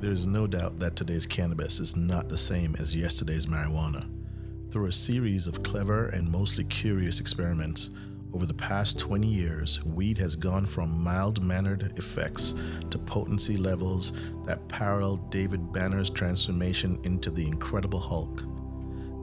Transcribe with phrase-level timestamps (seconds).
[0.00, 4.06] There is no doubt that today's cannabis is not the same as yesterday's marijuana.
[4.70, 7.90] Through a series of clever and mostly curious experiments,
[8.32, 12.54] over the past 20 years, weed has gone from mild mannered effects
[12.90, 14.12] to potency levels
[14.46, 18.44] that parallel David Banner's transformation into the Incredible Hulk.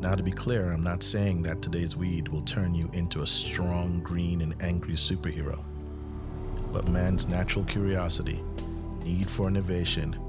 [0.01, 3.27] Now, to be clear, I'm not saying that today's weed will turn you into a
[3.27, 5.63] strong, green, and angry superhero.
[6.73, 8.43] But man's natural curiosity,
[9.05, 10.19] need for innovation,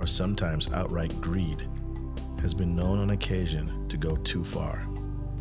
[0.00, 1.68] or sometimes outright greed,
[2.40, 4.86] has been known on occasion to go too far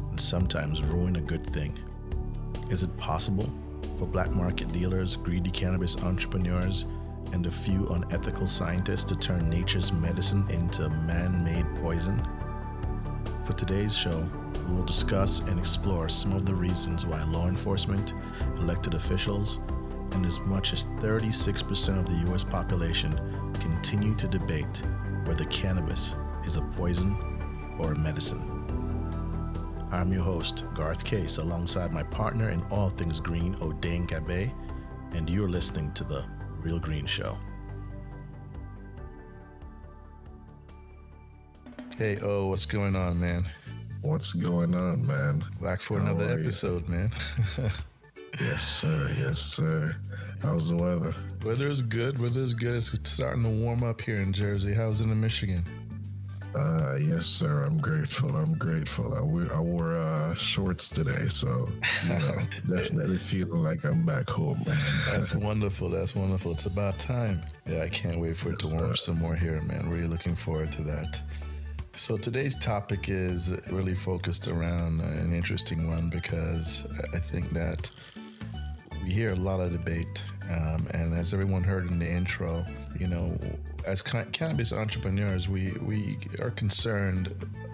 [0.09, 1.77] and sometimes ruin a good thing.
[2.69, 3.51] Is it possible
[3.97, 6.85] for black market dealers, greedy cannabis entrepreneurs,
[7.31, 12.21] and a few unethical scientists to turn nature's medicine into man made poison?
[13.43, 14.29] For today's show,
[14.69, 18.13] we will discuss and explore some of the reasons why law enforcement,
[18.57, 19.57] elected officials,
[20.11, 23.19] and as much as 36% of the US population
[23.59, 24.81] continue to debate
[25.25, 26.15] whether cannabis
[26.45, 27.17] is a poison
[27.79, 28.49] or a medicine.
[29.91, 34.51] I'm your host, Garth Case, alongside my partner in all things green, Odain Gabay,
[35.13, 36.25] and you're listening to The
[36.61, 37.37] Real Green Show.
[41.95, 43.45] Hey, oh, what's going on, man?
[44.01, 45.45] What's going on, man?
[45.61, 46.95] Back for How another episode, you?
[46.95, 47.11] man.
[48.39, 49.09] yes, sir.
[49.17, 49.95] Yes, sir.
[50.41, 51.13] How's the weather?
[51.45, 52.19] Weather is good.
[52.19, 52.75] Weather is good.
[52.75, 54.73] It's starting to warm up here in Jersey.
[54.73, 55.63] How's it in Michigan?
[56.55, 57.63] Uh, yes, sir.
[57.63, 58.35] I'm grateful.
[58.35, 59.15] I'm grateful.
[59.15, 61.67] I, wear, I wore uh, shorts today, so
[62.03, 62.41] you know,
[62.75, 64.63] definitely feeling like I'm back home.
[64.67, 64.77] Man.
[65.11, 65.89] That's wonderful.
[65.89, 66.51] That's wonderful.
[66.51, 67.41] It's about time.
[67.65, 69.89] Yeah, I can't wait for yes, it to warm up some more here, man.
[69.89, 71.21] Really looking forward to that.
[71.95, 77.89] So today's topic is really focused around an interesting one because I think that
[79.03, 82.65] we hear a lot of debate, um, and as everyone heard in the intro,
[82.97, 83.37] you know,
[83.85, 87.33] as cannabis entrepreneurs, we we are concerned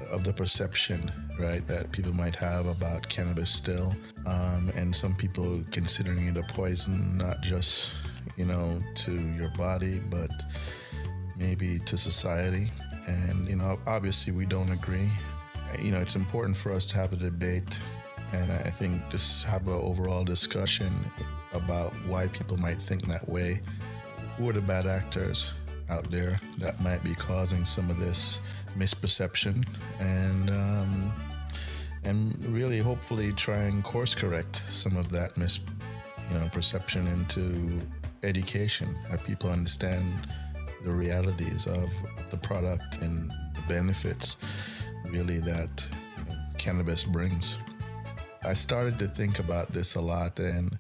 [0.10, 3.96] of the perception, right, that people might have about cannabis still,
[4.26, 7.96] um, and some people considering it a poison, not just
[8.36, 10.32] you know to your body, but
[11.38, 12.72] maybe to society.
[13.08, 15.10] And you know, obviously, we don't agree.
[15.80, 17.78] You know, it's important for us to have a debate,
[18.34, 20.94] and I think just have an overall discussion
[21.54, 23.62] about why people might think that way.
[24.38, 25.52] Who are the bad actors?
[25.90, 28.40] out there that might be causing some of this
[28.78, 29.68] misperception
[30.00, 31.14] and um,
[32.04, 35.60] and really hopefully try and course correct some of that mis
[36.32, 37.82] you know perception into
[38.24, 40.28] education that people understand
[40.84, 41.92] the realities of
[42.32, 44.38] the product and the benefits
[45.08, 45.86] really that
[46.58, 47.58] cannabis brings
[48.44, 50.80] i started to think about this a lot and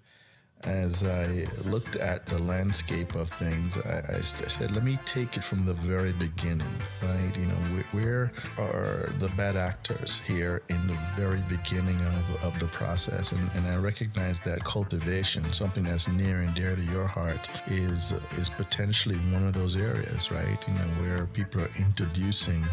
[0.63, 5.43] as I looked at the landscape of things, I, I, said, let me take it
[5.43, 6.67] from the very beginning,
[7.01, 7.31] right?
[7.37, 7.55] You know,
[7.91, 13.31] where, are the bad actors here in the very beginning of, of the process?
[13.31, 18.13] And, and I recognize that cultivation, something that's near and dear to your heart, is,
[18.37, 20.57] is potentially one of those areas, right?
[20.67, 22.65] You know, where people are introducing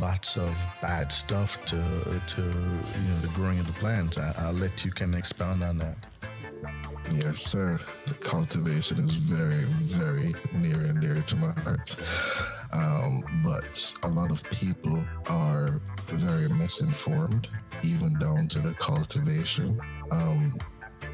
[0.00, 1.76] lots of bad stuff to
[2.26, 4.18] to you know the growing of the plants.
[4.18, 5.96] I, will let you of expound on that.
[7.12, 7.80] Yes, sir.
[8.06, 11.96] The cultivation is very, very near and dear to my heart.
[12.72, 17.48] Um, but a lot of people are very misinformed,
[17.82, 19.80] even down to the cultivation.
[20.12, 20.56] Um,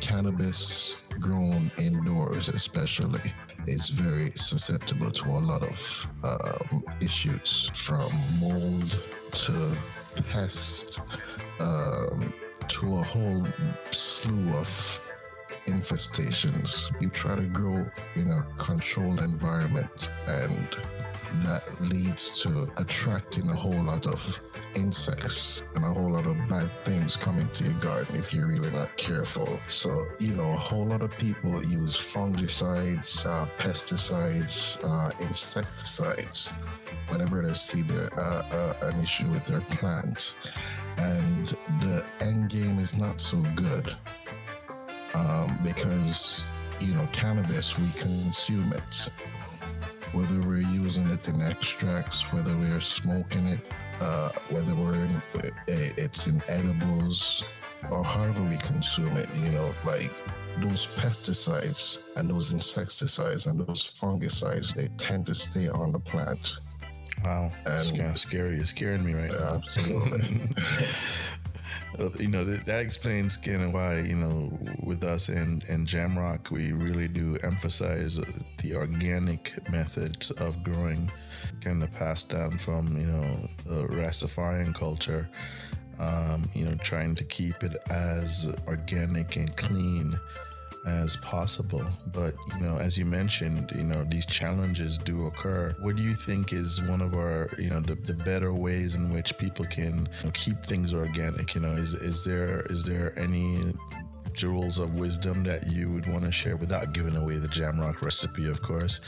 [0.01, 3.33] cannabis grown indoors, especially,
[3.67, 8.11] is very susceptible to a lot of um, issues from
[8.41, 8.99] mold
[9.33, 9.77] to
[10.31, 11.01] pest
[11.61, 12.33] um,
[12.69, 13.47] to a whole
[13.91, 15.01] slew of
[15.67, 16.91] infestations.
[17.01, 20.67] You try to grow in a controlled environment, and
[21.43, 24.41] that leads to attracting a whole lot of
[24.75, 28.71] insects and a whole lot of bad things coming to your garden if you're really
[28.71, 29.59] not careful.
[29.67, 36.53] So, you know, a whole lot of people use fungicides, uh, pesticides, uh, insecticides
[37.09, 40.35] whenever they see their, uh, uh an issue with their plant.
[40.99, 41.49] And
[41.81, 43.95] the end game is not so good
[45.15, 46.45] um, because
[46.81, 49.09] you know cannabis we consume it
[50.13, 53.61] whether we're using it in extracts whether we're smoking it
[54.01, 55.23] uh, whether we're in,
[55.67, 57.45] it's in edibles
[57.91, 60.13] or however we consume it you know like
[60.59, 66.57] those pesticides and those insecticides and those fungicides they tend to stay on the plant.
[67.25, 68.57] Wow and, it's kind of scary.
[68.57, 69.55] It's scaring me right now.
[69.55, 70.41] absolutely.
[70.57, 70.85] Uh,
[72.19, 74.51] you know, that, that explains kind of why, you know,
[74.83, 78.21] with us and, and Jamrock, we really do emphasize
[78.63, 81.11] the organic methods of growing,
[81.61, 85.29] kind of passed down from, you know, the Rastafarian culture.
[85.99, 90.21] Um, you know, trying to keep it as organic and clean
[90.87, 91.85] as possible.
[92.13, 95.75] But, you know, as you mentioned, you know, these challenges do occur.
[95.81, 99.13] What do you think is one of our, you know, the, the better ways in
[99.13, 101.55] which people can you know, keep things organic?
[101.55, 103.75] You know, is, is there is there any
[104.37, 108.47] jewels of wisdom that you would want to share without giving away the Jamrock recipe,
[108.49, 109.01] of course,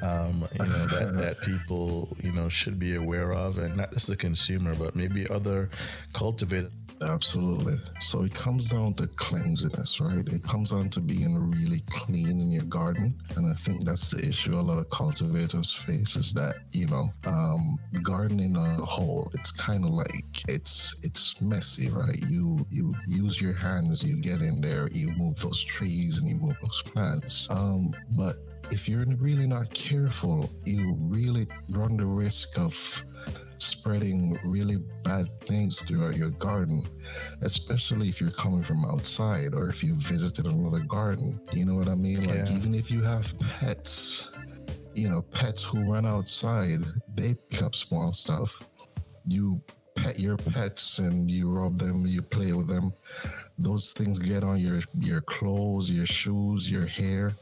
[0.00, 4.06] um, you know, that, that people, you know, should be aware of and not just
[4.06, 5.70] the consumer, but maybe other
[6.12, 6.70] cultivators
[7.02, 7.78] Absolutely.
[8.00, 10.26] So it comes down to cleanliness, right?
[10.26, 13.14] It comes down to being really clean in your garden.
[13.36, 17.08] And I think that's the issue a lot of cultivators face is that, you know,
[17.26, 22.18] um, gardening on a whole, it's kind of like it's it's messy, right?
[22.28, 26.36] You you use your hands, you get in there, you move those trees and you
[26.36, 27.46] move those plants.
[27.50, 28.36] Um, but
[28.70, 33.04] if you're really not careful, you really run the risk of
[33.58, 36.84] spreading really bad things throughout your garden,
[37.42, 41.40] especially if you're coming from outside or if you visited another garden.
[41.52, 42.24] You know what I mean?
[42.24, 42.56] Like, yeah.
[42.56, 44.30] even if you have pets,
[44.94, 48.62] you know, pets who run outside, they pick up small stuff.
[49.26, 49.60] You
[49.94, 52.92] pet your pets and you rub them, you play with them.
[53.58, 57.34] Those things get on your your clothes, your shoes, your hair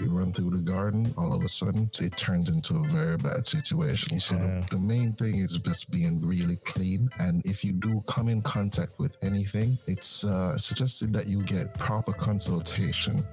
[0.00, 3.46] you run through the garden, all of a sudden it turns into a very bad
[3.46, 4.20] situation.
[4.20, 4.60] So yeah.
[4.60, 7.08] the, the, main thing is just being really clean.
[7.18, 11.74] And if you do come in contact with anything, it's uh, suggested that you get
[11.74, 13.24] proper consultation.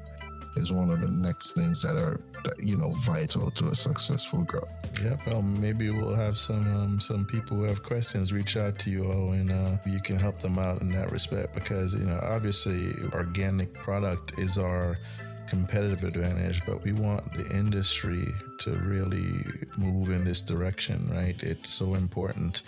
[0.56, 2.20] Is one of the next things that are,
[2.60, 4.70] you know, vital to a successful growth.
[5.02, 8.92] Yeah, well, maybe we'll have some um, some people who have questions reach out to
[8.92, 12.20] you all, and uh, you can help them out in that respect because you know,
[12.22, 15.00] obviously, organic product is our
[15.48, 19.46] competitive advantage, but we want the industry to really
[19.78, 21.42] move in this direction, right?
[21.42, 22.64] It's so important,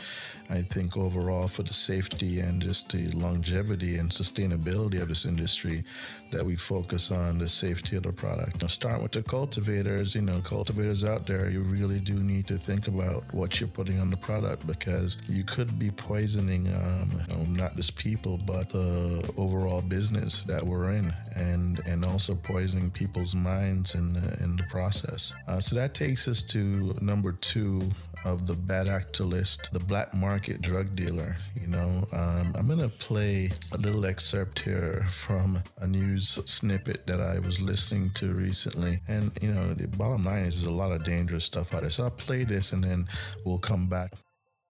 [0.49, 5.83] I think, overall for the safety and just the longevity and sustainability of this industry
[6.31, 8.61] that we focus on the safety of the product.
[8.61, 10.15] Now, start with the cultivators.
[10.15, 13.99] You know, cultivators out there, you really do need to think about what you're putting
[13.99, 18.69] on the product because you could be poisoning um, you know, not just people, but
[18.69, 24.55] the overall business that we're in, and and also poisoning people's minds in the, in
[24.55, 25.33] the process.
[25.47, 27.81] Uh, so that takes us to number two
[28.25, 31.37] of the bad actor list, the black market drug dealer.
[31.59, 37.21] You know, um, I'm gonna play a little excerpt here from a news snippet that
[37.21, 40.91] I was listening to recently, and you know, the bottom line is there's a lot
[40.91, 41.89] of dangerous stuff out there.
[41.89, 43.07] So I'll play this, and then
[43.45, 44.11] we'll come back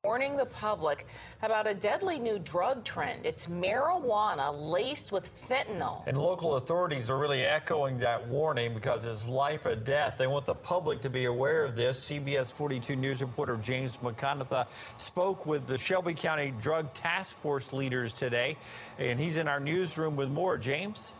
[0.06, 1.08] warning the public
[1.42, 3.26] about a deadly new drug trend.
[3.26, 6.06] It's marijuana laced with fentanyl.
[6.06, 10.16] And local authorities are really echoing that warning because it's life or death.
[10.20, 12.08] They want the public to be aware of this.
[12.08, 14.68] CBS 42 News reporter James McConaughey
[14.98, 18.58] spoke with the Shelby County Drug Task Force leaders today,
[19.00, 20.60] and he's in our newsroom with more.
[20.60, 21.14] James?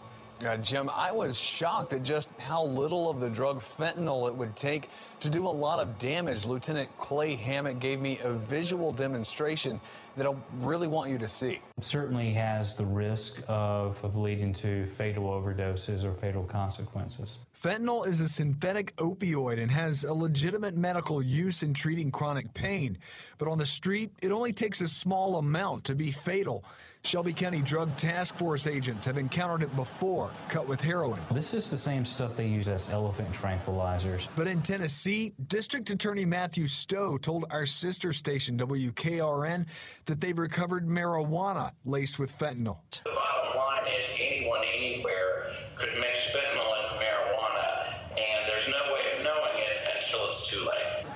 [0.44, 4.56] Uh, Jim, I was shocked at just how little of the drug fentanyl it would
[4.56, 4.90] take
[5.22, 6.46] to do a lot of damage.
[6.46, 9.80] Lieutenant Clay Hammac gave me a visual demonstration
[10.18, 11.60] that I really want you to see.
[11.80, 17.38] Certainly has the risk of, of leading to fatal overdoses or fatal consequences.
[17.58, 22.98] Fentanyl is a synthetic opioid and has a legitimate medical use in treating chronic pain.
[23.38, 26.64] But on the street, it only takes a small amount to be fatal.
[27.06, 31.22] Shelby County Drug Task Force agents have encountered it before, cut with heroin.
[31.30, 34.28] This is the same stuff they use as elephant tranquilizers.
[34.36, 39.68] But in Tennessee, District Attorney Matthew Stowe told our sister station, WKRN,
[40.06, 42.80] that they've recovered marijuana laced with fentanyl.
[43.04, 46.45] The bottom line is anyone anywhere could mix fentanyl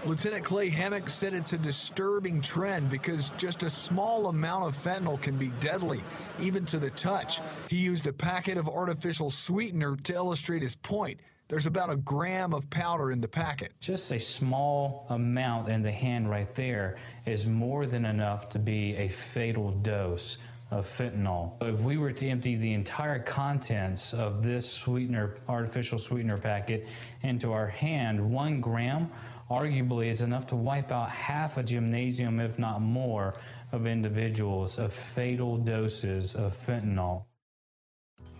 [0.05, 5.21] Lieutenant Clay Hammac said it's a disturbing trend because just a small amount of fentanyl
[5.21, 6.01] can be deadly,
[6.39, 7.41] even to the touch.
[7.69, 11.19] He used a packet of artificial sweetener to illustrate his point.
[11.49, 13.73] There's about a gram of powder in the packet.
[13.81, 18.95] Just a small amount in the hand right there is more than enough to be
[18.95, 20.37] a fatal dose
[20.71, 21.53] of fentanyl.
[21.61, 26.87] If we were to empty the entire contents of this sweetener, artificial sweetener packet
[27.23, 29.09] into our hand, one gram
[29.49, 33.33] arguably is enough to wipe out half a gymnasium, if not more,
[33.71, 37.25] of individuals of fatal doses of fentanyl.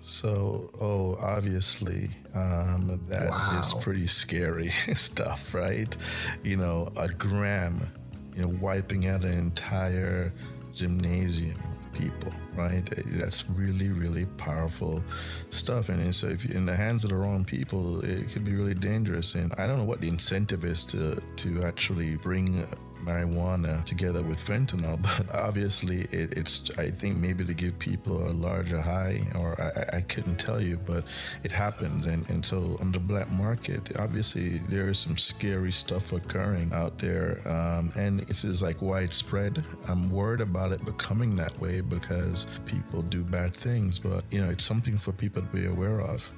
[0.02, 3.60] So, oh, obviously, um, that wow.
[3.60, 5.96] is pretty scary stuff, right?
[6.42, 7.92] You know, a gram,
[8.34, 10.32] you know, wiping out an entire
[10.74, 12.84] gymnasium people, right?
[13.06, 15.04] That's really, really powerful
[15.50, 15.90] stuff.
[15.90, 18.74] And so, if you're in the hands of the wrong people, it could be really
[18.74, 19.36] dangerous.
[19.36, 22.66] And I don't know what the incentive is to to actually bring
[23.00, 28.32] marijuana together with fentanyl, but obviously it, it's, I think maybe to give people a
[28.32, 31.04] larger high, or I, I couldn't tell you, but
[31.44, 32.06] it happens.
[32.06, 36.98] And, and so on the black market, obviously there is some scary stuff occurring out
[37.00, 37.42] there.
[37.48, 39.64] Um, and this is like widespread.
[39.88, 44.50] I'm worried about it becoming that way because people do bad things, but you know,
[44.50, 46.30] it's something for people to be aware of.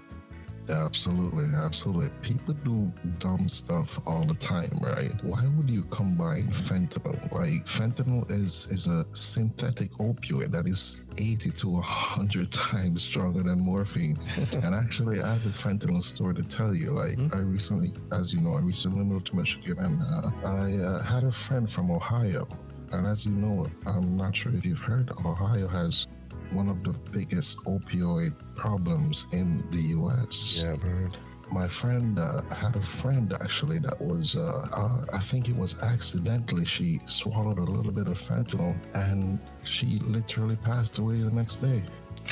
[0.70, 2.10] Absolutely, absolutely.
[2.22, 5.12] People do dumb stuff all the time, right?
[5.24, 7.32] Why would you combine fentanyl?
[7.32, 13.60] Like fentanyl is is a synthetic opioid that is 80 to 100 times stronger than
[13.60, 14.18] morphine.
[14.64, 16.92] and actually, I have a fentanyl story to tell you.
[16.92, 17.36] Like mm-hmm.
[17.36, 21.24] I recently, as you know, I recently moved to Michigan, and uh, I uh, had
[21.24, 22.48] a friend from Ohio.
[22.92, 26.08] And as you know, I'm not sure if you've heard, Ohio has
[26.54, 30.62] one of the biggest opioid problems in the U.S.
[30.62, 31.18] Yeah, I've heard.
[31.52, 35.78] My friend uh, had a friend actually that was, uh, uh, I think it was
[35.80, 41.58] accidentally, she swallowed a little bit of fentanyl and she literally passed away the next
[41.58, 41.84] day.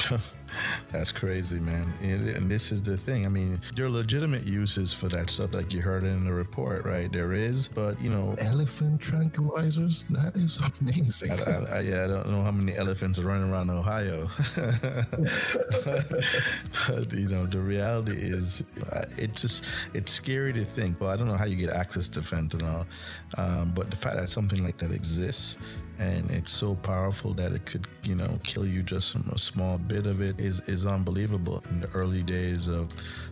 [0.91, 1.93] That's crazy, man.
[2.01, 3.25] And this is the thing.
[3.25, 6.85] I mean, there are legitimate uses for that stuff, like you heard in the report,
[6.85, 7.11] right?
[7.11, 10.07] There is, but you know, elephant tranquilizers.
[10.09, 11.31] That is amazing.
[11.31, 16.09] I, I, I, yeah, I don't know how many elephants are running around Ohio, but,
[16.87, 18.63] but, you know, the reality is,
[19.17, 20.99] it's just it's scary to think.
[20.99, 22.85] Well, I don't know how you get access to fentanyl,
[23.37, 25.57] um, but the fact that something like that exists
[25.99, 29.77] and it's so powerful that it could, you know, kill you just from a small
[29.77, 31.63] bit of it is, is unbelievable.
[31.69, 32.89] In the early days of,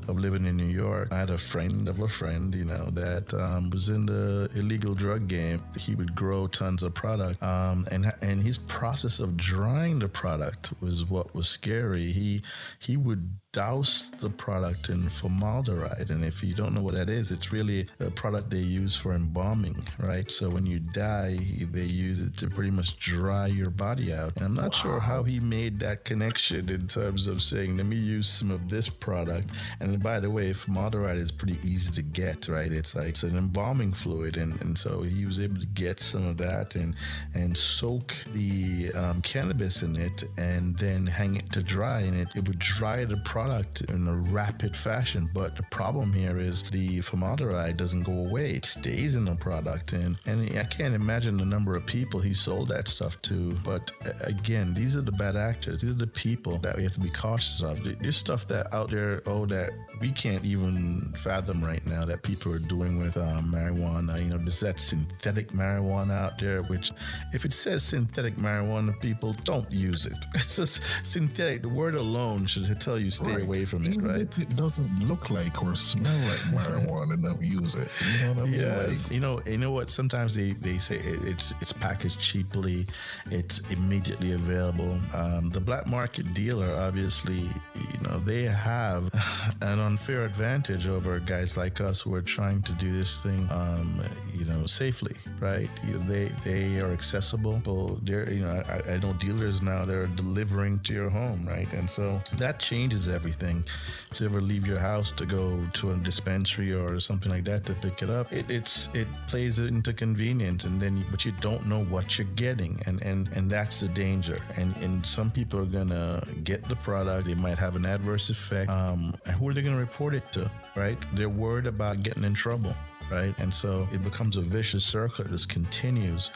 [0.07, 3.33] of living in New York, I had a friend of a friend, you know, that
[3.33, 5.63] um, was in the illegal drug game.
[5.77, 10.71] He would grow tons of product, um, and and his process of drying the product
[10.81, 12.11] was what was scary.
[12.11, 12.41] He
[12.79, 16.11] he would douse the product in formaldehyde.
[16.11, 19.13] And if you don't know what that is, it's really a product they use for
[19.13, 20.29] embalming, right?
[20.29, 21.39] So when you die,
[21.71, 24.35] they use it to pretty much dry your body out.
[24.35, 24.81] And I'm not wow.
[24.81, 28.69] sure how he made that connection in terms of saying, let me use some of
[28.69, 29.49] this product.
[29.79, 32.71] And by the way, formaldehyde is pretty easy to get, right?
[32.71, 34.37] It's like it's an embalming fluid.
[34.37, 36.93] And, and so he was able to get some of that and,
[37.33, 42.01] and soak the um, cannabis in it and then hang it to dry.
[42.01, 45.29] And it, it would dry the product product in a rapid fashion.
[45.33, 49.93] But the problem here is the formaldehyde doesn't go away; it stays in the product,
[49.93, 53.53] and and I can't imagine the number of people he sold that stuff to.
[53.63, 55.81] But again, these are the bad actors.
[55.81, 57.83] These are the people that we have to be cautious of.
[57.83, 62.51] There's stuff that out there, oh, that we can't even fathom right now that people
[62.51, 64.21] are doing with um, marijuana.
[64.23, 66.91] You know, there's that synthetic marijuana out there, which
[67.33, 70.17] if it says synthetic marijuana, people don't use it.
[70.35, 71.61] It's just synthetic.
[71.61, 74.37] The word alone should tell you stay away from it, right?
[74.37, 77.89] it doesn't look like or smell like marijuana, and don't use it.
[78.13, 78.59] You know what I mean?
[78.61, 79.05] Yes.
[79.05, 79.89] Like, you know, you know what?
[79.89, 82.85] Sometimes they, they say it, it's it's packaged cheaply,
[83.31, 84.99] it's immediately available.
[85.13, 89.11] Um, the black market dealer, obviously, you know, they have
[89.61, 94.01] an unfair advantage over guys like us who are trying to do this thing, um,
[94.33, 95.69] you know, safely, right?
[95.85, 97.61] You know, they they are accessible.
[97.65, 101.71] Well, they're you know, I, I know dealers now they're delivering to your home, right?
[101.73, 103.16] And so that changes everything.
[103.25, 107.65] If you ever leave your house to go to a dispensary or something like that
[107.65, 111.65] to pick it up, it, it's it plays into convenience, and then but you don't
[111.67, 114.39] know what you're getting, and and and that's the danger.
[114.55, 118.69] And and some people are gonna get the product, they might have an adverse effect.
[118.69, 120.49] Um, and who are they gonna report it to?
[120.75, 120.97] Right?
[121.13, 122.75] They're worried about getting in trouble
[123.11, 123.33] right?
[123.39, 126.31] And so it becomes a vicious circle that just continues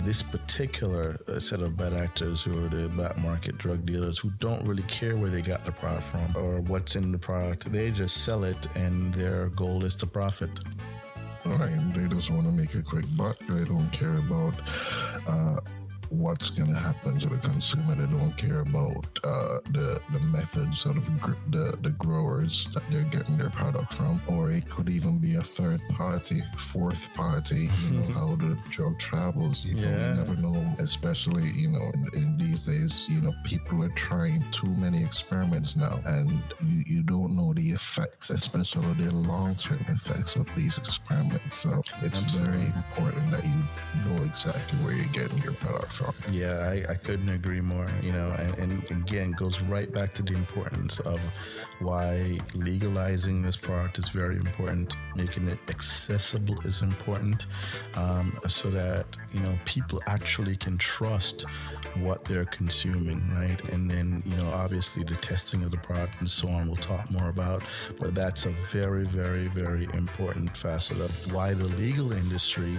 [0.00, 4.30] this particular uh, set of bad actors who are the black market drug dealers who
[4.38, 7.70] don't really care where they got the product from or what's in the product.
[7.72, 10.50] They just sell it and their goal is to profit.
[11.44, 11.94] Right.
[11.94, 13.38] They just want to make a quick buck.
[13.40, 14.54] They don't care about
[15.26, 15.60] uh,
[16.12, 17.94] what's going to happen to the consumer.
[17.94, 20.96] They don't care about uh, the the methods of
[21.50, 25.42] the the growers that they're getting their product from, or it could even be a
[25.42, 27.70] third party, fourth party.
[27.84, 29.64] You know how the drug travels.
[29.66, 29.90] You yeah.
[29.90, 30.74] know, you never know.
[30.78, 35.76] Especially you know in, in, these days, you know people are trying too many experiments
[35.76, 36.30] now, and
[36.66, 41.56] you, you don't know the effects, especially the long term effects of these experiments.
[41.56, 42.52] So it's Absolutely.
[42.52, 46.01] very important that you know exactly where you're getting your product from.
[46.02, 46.34] From.
[46.34, 47.88] Yeah, I, I couldn't agree more.
[48.02, 51.20] You know, and, and again, goes right back to the importance of
[51.80, 57.46] why legalizing this product is very important, making it accessible is important,
[57.94, 61.44] um, so that you know people actually can trust
[61.96, 63.60] what they're consuming, right?
[63.70, 67.10] And then you know, obviously, the testing of the product and so on, we'll talk
[67.10, 67.62] more about.
[67.98, 72.76] But that's a very, very, very important facet of why the legal industry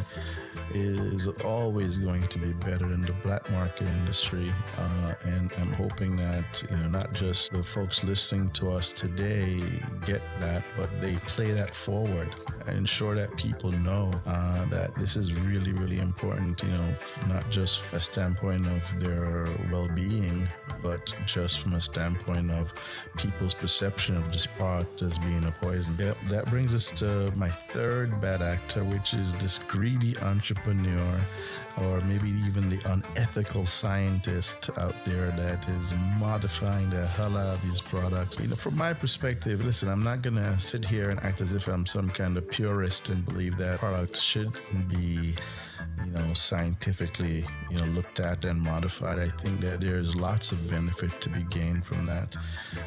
[0.73, 4.51] is always going to be better than the black market industry.
[4.77, 9.61] Uh, and I'm hoping that, you know, not just the folks listening to us today
[10.05, 12.29] get that, but they play that forward
[12.67, 16.93] and ensure that people know uh, that this is really, really important, you know,
[17.27, 20.47] not just a standpoint of their well being,
[20.81, 22.73] but just from a standpoint of
[23.17, 25.95] people's perception of this product as being a poison.
[25.97, 31.19] That, that brings us to my third bad actor, which is this greedy entrepreneur
[31.81, 37.61] or maybe even the unethical scientist out there that is modifying the hell out of
[37.63, 38.39] these products.
[38.39, 41.67] You know, from my perspective, listen, I'm not gonna sit here and act as if
[41.67, 44.51] I'm some kind of purist and believe that products should
[44.87, 45.35] be
[46.05, 49.19] you know, scientifically, you know, looked at and modified.
[49.19, 52.35] I think that there's lots of benefit to be gained from that,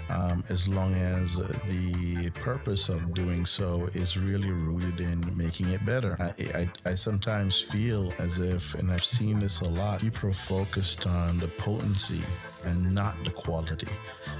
[0.08, 5.84] um, as long as the purpose of doing so is really rooted in making it
[5.84, 6.16] better.
[6.20, 10.32] I, I, I sometimes feel as if, and I've seen this a lot, people are
[10.32, 12.22] focused on the potency
[12.64, 13.88] and not the quality.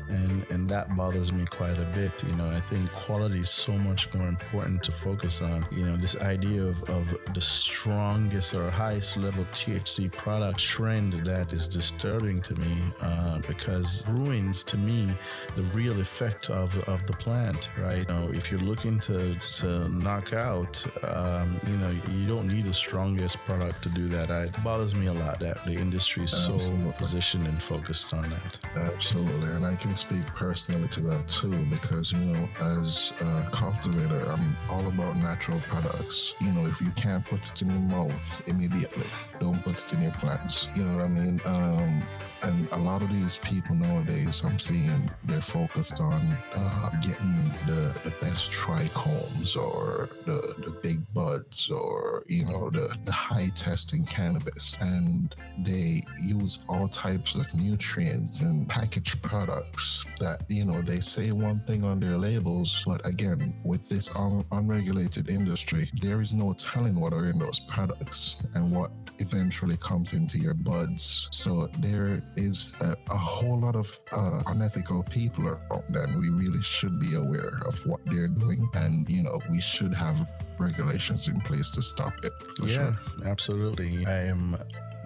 [0.08, 2.12] And and that bothers me quite a bit.
[2.24, 5.66] You know, I think quality is so much more important to focus on.
[5.70, 11.52] You know, this idea of, of the strongest or highest level THC product trend that
[11.52, 15.10] is disturbing to me uh, because ruins to me
[15.54, 18.08] the real effect of, of the plant, right?
[18.08, 22.64] You know, if you're looking to, to knock out, um, you know, you don't need
[22.66, 24.30] the strongest product to do that.
[24.30, 26.58] It bothers me a lot that the industry is so
[26.98, 28.58] positioned and focused on that.
[28.76, 34.26] Absolutely, and I can speak personally to that too because you know, as a cultivator,
[34.30, 36.34] I'm all about natural products.
[36.40, 39.06] You know, if you can't put it in your mouth immediately,
[39.40, 40.68] don't put it in your plants.
[40.74, 41.40] You know what I mean?
[41.44, 42.02] Um,
[42.42, 47.94] and a lot of these people nowadays, I'm seeing they're focused on uh, getting the,
[48.04, 54.04] the best trichomes or the, the big buds or, you know, the, the high testing
[54.04, 54.76] cannabis.
[54.80, 59.85] And they use all types of nutrients and packaged products
[60.20, 62.82] that, you know, they say one thing on their labels.
[62.86, 67.60] But again, with this un- unregulated industry, there is no telling what are in those
[67.60, 71.28] products and what eventually comes into your buds.
[71.32, 76.62] So there is a, a whole lot of uh, unethical people around and we really
[76.62, 78.68] should be aware of what they're doing.
[78.74, 80.26] And, you know, we should have
[80.58, 82.32] regulations in place to stop it.
[82.62, 82.96] yeah, sure.
[83.26, 84.06] absolutely.
[84.06, 84.56] I am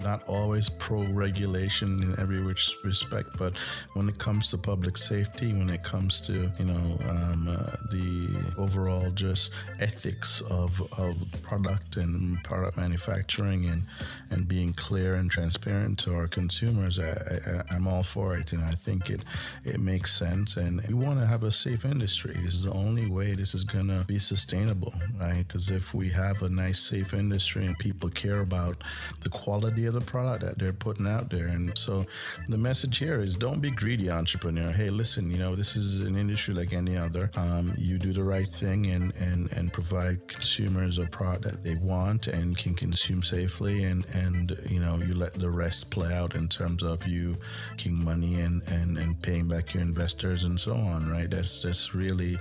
[0.03, 3.57] not always pro regulation in every which respect, but
[3.95, 8.55] when it comes to public safety, when it comes to you know um, uh, the
[8.59, 13.83] overall just ethics of, of product and product manufacturing and
[14.31, 18.65] and being clear and transparent to our consumers, I, I, am all for it, and
[18.65, 19.25] I think it
[19.65, 20.57] it makes sense.
[20.57, 22.37] And we want to have a safe industry.
[22.43, 25.47] This is the only way this is gonna be sustainable, right?
[25.55, 28.83] As if we have a nice, safe industry and people care about
[29.21, 31.49] the quality of the product that they're putting out there.
[31.49, 32.07] And so
[32.49, 34.71] the message here is don't be greedy, entrepreneur.
[34.71, 37.31] Hey, listen, you know, this is an industry like any other.
[37.37, 41.75] Um, you do the right thing and, and, and provide consumers a product that they
[41.75, 43.85] want and can consume safely.
[43.85, 47.37] And, and, you know, you let the rest play out in terms of you
[47.73, 51.31] making money and, and, and paying back your investors and so on, right?
[51.31, 52.39] That's, that's really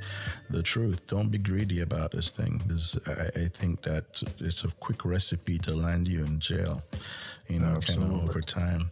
[0.50, 1.06] the truth.
[1.08, 2.62] Don't be greedy about this thing.
[2.68, 6.84] This, I, I think that it's a quick recipe to land you in jail
[7.50, 8.92] you know, kind of over time.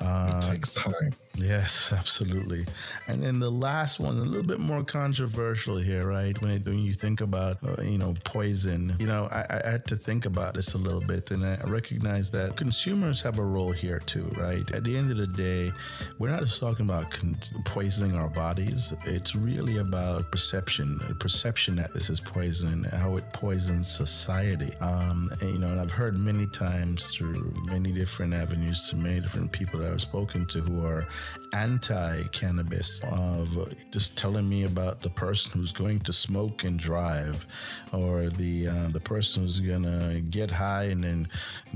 [0.00, 1.12] Uh, it takes time.
[1.36, 2.66] Yes, absolutely.
[3.06, 6.40] And then the last one, a little bit more controversial here, right?
[6.42, 9.86] When, it, when you think about, uh, you know, poison, you know, I, I, had
[9.86, 13.72] to think about this a little bit and I recognize that consumers have a role
[13.72, 14.68] here too, right?
[14.72, 15.72] At the end of the day,
[16.18, 18.92] we're not just talking about con- poisoning our bodies.
[19.04, 24.74] It's really about perception, the perception that this is poison how it poisons society.
[24.80, 29.20] Um, and, you know, and I've heard many times through many different avenues to many
[29.20, 31.06] different people that I've spoken to who are
[31.52, 37.46] anti-cannabis of just telling me about the person who's going to smoke and drive,
[37.92, 41.28] or the uh, the person who's gonna get high and then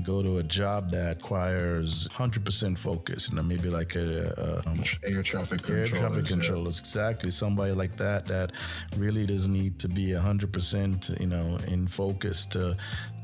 [0.03, 3.29] go to a job that requires 100% focus.
[3.29, 5.79] You know, maybe like a, a um, air traffic control.
[5.79, 6.81] Air traffic controllers, yeah.
[6.81, 7.31] exactly.
[7.31, 8.51] Somebody like that that
[8.97, 12.77] really does need to be 100%, you know, in focus to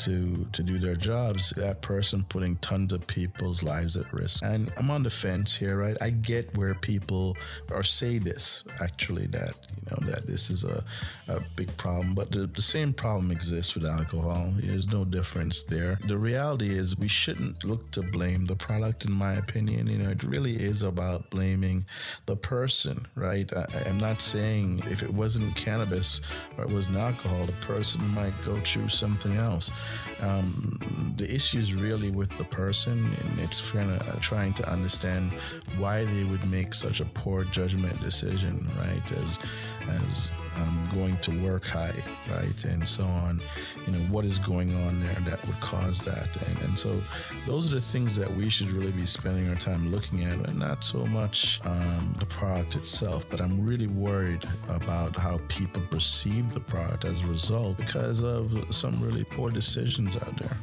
[0.05, 4.43] to to do their jobs, that person putting tons of people's lives at risk.
[4.43, 5.97] And I'm on the fence here, right?
[6.01, 7.37] I get where people
[7.71, 10.83] or say this actually that you know that this is a,
[11.27, 14.51] a big problem, but the, the same problem exists with alcohol.
[14.55, 15.97] There's no difference there.
[16.07, 19.87] The reality is we shouldn't look to blame the product, in my opinion.
[19.87, 21.85] You know, it really is about blaming
[22.25, 23.51] the person, right?
[23.53, 26.21] I, I'm not saying if it wasn't cannabis
[26.57, 29.71] or it wasn't alcohol, the person might go choose something else.
[30.21, 35.33] Um, the issue is really with the person, and it's kind of trying to understand
[35.77, 39.11] why they would make such a poor judgment decision, right?
[39.23, 39.39] As
[40.09, 41.93] as um, going to work high,
[42.29, 43.41] right, and so on.
[43.85, 46.93] You know, what is going on there that would cause that, and, and so
[47.47, 50.59] those are the things that we should really be spending our time looking at, and
[50.59, 53.25] not so much um, the product itself.
[53.29, 58.73] But I'm really worried about how people perceive the product as a result because of
[58.73, 60.57] some really poor decisions out there.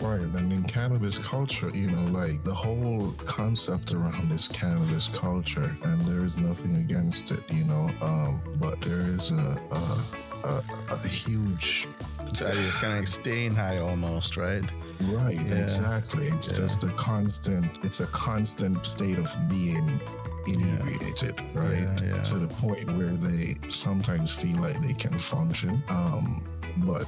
[0.00, 0.20] Right.
[0.20, 6.00] And in cannabis culture, you know, like the whole concept around this cannabis culture, and
[6.02, 11.08] there is nothing against it, you know, um, but there is a, a, a, a
[11.08, 11.88] huge.
[12.26, 14.64] It's you're kind of staying high almost, right?
[15.04, 15.62] Right, yeah.
[15.62, 16.28] exactly.
[16.28, 16.58] It's yeah.
[16.58, 20.00] just a constant, it's a constant state of being
[20.46, 21.60] inebriated, yeah.
[21.60, 22.02] right?
[22.02, 25.82] Yeah, to the point where they sometimes feel like they can function.
[25.88, 26.47] Um,
[26.78, 27.06] but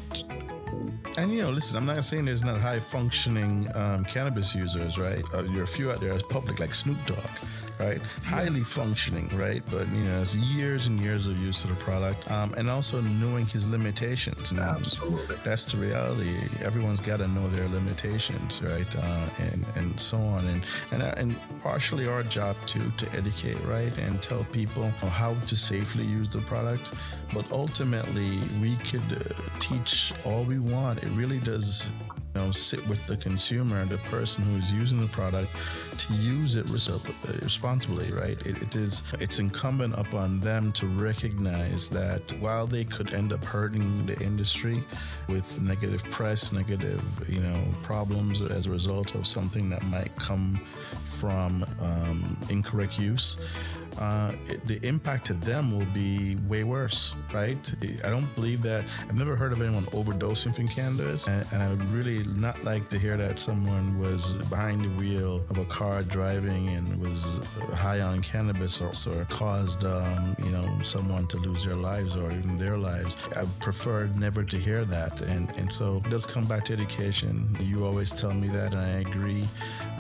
[1.17, 5.23] and you know, listen, I'm not saying there's not high functioning um, cannabis users, right?
[5.35, 7.19] Uh, there are a few out there as public, like Snoop Dogg
[7.81, 8.01] right?
[8.25, 9.63] Highly functioning, right?
[9.71, 13.01] But you know, it's years and years of use of the product, um, and also
[13.01, 14.53] knowing his limitations.
[14.53, 16.37] Absolutely, that's the reality.
[16.63, 18.97] Everyone's got to know their limitations, right?
[18.97, 20.63] Uh, and and so on, and
[20.93, 24.89] and uh, and partially our job too to educate, right, and tell people
[25.21, 26.95] how to safely use the product.
[27.33, 31.03] But ultimately, we could uh, teach all we want.
[31.03, 31.91] It really does
[32.35, 35.51] know, sit with the consumer, the person who is using the product,
[35.99, 36.99] to use it uh,
[37.43, 38.41] responsibly, right?
[38.47, 43.45] It, it is it's incumbent upon them to recognize that while they could end up
[43.45, 44.83] hurting the industry
[45.29, 50.61] with negative press, negative you know problems as a result of something that might come
[51.21, 53.37] from um, incorrect use
[53.99, 57.73] uh, it, the impact to them will be way worse, right?
[58.05, 58.85] I don't believe that.
[59.03, 62.89] I've never heard of anyone overdosing from cannabis, and, and I would really not like
[62.91, 67.39] to hear that someone was behind the wheel of a car driving and was
[67.75, 72.31] high on cannabis or, or caused, um, you know, someone to lose their lives or
[72.33, 73.17] even their lives.
[73.37, 77.49] I prefer never to hear that, and and so it does come back to education.
[77.61, 79.47] You always tell me that, and I agree,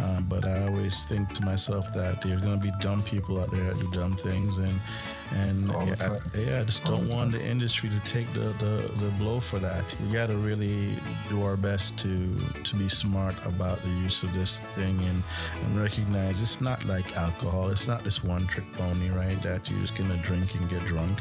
[0.02, 3.50] um, but I always think to myself that there's going to be dumb people out
[3.50, 4.80] there that do dumb things and
[5.33, 9.11] and yeah, I, yeah, I just don't want the industry to take the, the, the
[9.12, 9.97] blow for that.
[10.03, 10.95] We got to really
[11.29, 15.23] do our best to to be smart about the use of this thing and,
[15.64, 17.71] and recognize it's not like alcohol.
[17.71, 19.40] It's not this one trick pony, right?
[19.43, 21.19] That you're just gonna drink and get drunk.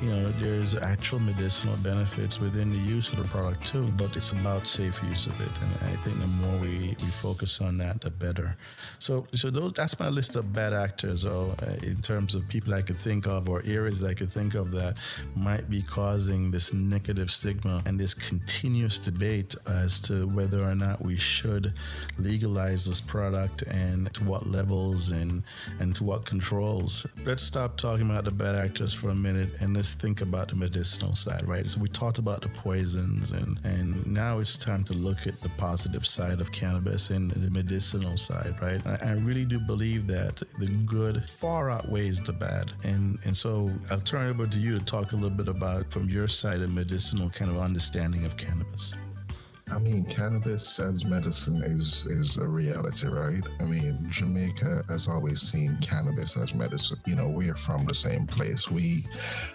[0.00, 4.32] You know, there's actual medicinal benefits within the use of the product too, but it's
[4.32, 5.50] about safe use of it.
[5.60, 8.56] And I think the more we, we focus on that, the better.
[8.98, 12.74] So so those that's my list of bad actors, though, uh, in terms of people
[12.74, 14.96] I could think of or areas I could think of that
[15.36, 21.04] might be causing this negative stigma and this continuous debate as to whether or not
[21.04, 21.74] we should
[22.18, 25.42] legalize this product and to what levels and
[25.80, 27.06] and to what controls.
[27.24, 30.56] Let's stop talking about the bad actors for a minute and let's think about the
[30.56, 31.66] medicinal side, right?
[31.66, 35.50] So we talked about the poisons and and now it's time to look at the
[35.50, 38.80] positive side of cannabis and the medicinal side, right?
[38.86, 42.72] I, I really do believe that the good far outweighs the bad.
[42.84, 45.90] And and so I'll turn it over to you to talk a little bit about
[45.90, 48.92] from your side a medicinal kind of understanding of cannabis.
[49.68, 53.42] I mean, cannabis as medicine is is a reality, right?
[53.58, 57.00] I mean, Jamaica has always seen cannabis as medicine.
[57.04, 58.70] You know, we're from the same place.
[58.70, 59.06] We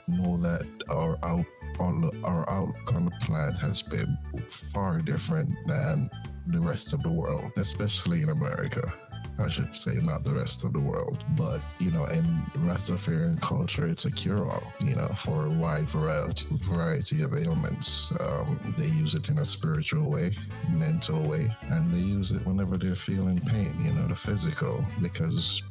[0.10, 1.45] know that our out
[1.80, 4.17] our, our outlook on the plant has been
[4.50, 6.10] far different than
[6.47, 8.91] the rest of the world, especially in America.
[9.39, 11.23] I should say, not the rest of the world.
[11.36, 12.23] But, you know, in
[12.65, 18.12] Rastafarian culture, it's a cure all, you know, for a wide variety, variety of ailments.
[18.19, 20.32] Um, they use it in a spiritual way,
[20.69, 25.62] mental way, and they use it whenever they're feeling pain, you know, the physical, because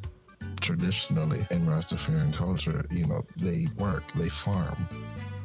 [0.61, 4.89] traditionally in Rastafarian culture, you know, they work, they farm,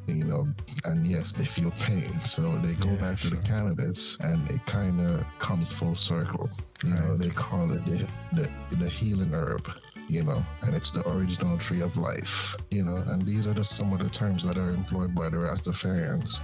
[0.08, 0.48] you know,
[0.86, 2.22] and yes, they feel pain.
[2.24, 6.50] So they go Yeah, back to the cannabis and it kind of comes full circle.
[6.84, 9.72] You know, they call it the, the, the healing herb,
[10.08, 13.76] you know, and it's the original tree of life, you know, and these are just
[13.76, 16.40] some of the terms that are employed by the Rastafarians.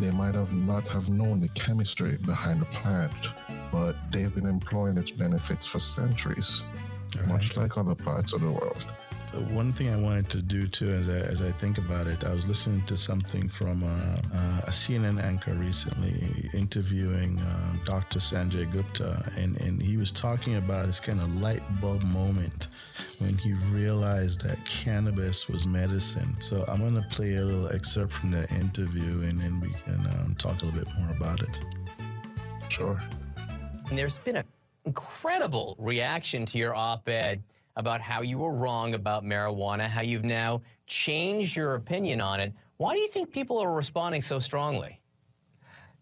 [0.00, 3.14] They might have not have known the chemistry behind the plant,
[3.70, 6.64] but they've been employing its benefits for centuries,
[7.26, 8.86] much like other parts of the world.
[9.34, 12.22] The one thing I wanted to do too, as I, as I think about it,
[12.22, 13.86] I was listening to something from uh,
[14.32, 18.20] uh, a CNN anchor recently interviewing uh, Dr.
[18.20, 22.68] Sanjay Gupta, and, and he was talking about his kind of light bulb moment
[23.18, 26.36] when he realized that cannabis was medicine.
[26.38, 29.98] So I'm going to play a little excerpt from that interview, and then we can
[30.20, 31.58] um, talk a little bit more about it.
[32.68, 33.00] Sure.
[33.88, 34.44] And there's been an
[34.84, 37.42] incredible reaction to your op ed
[37.76, 42.52] about how you were wrong about marijuana, how you've now changed your opinion on it.
[42.76, 45.00] Why do you think people are responding so strongly?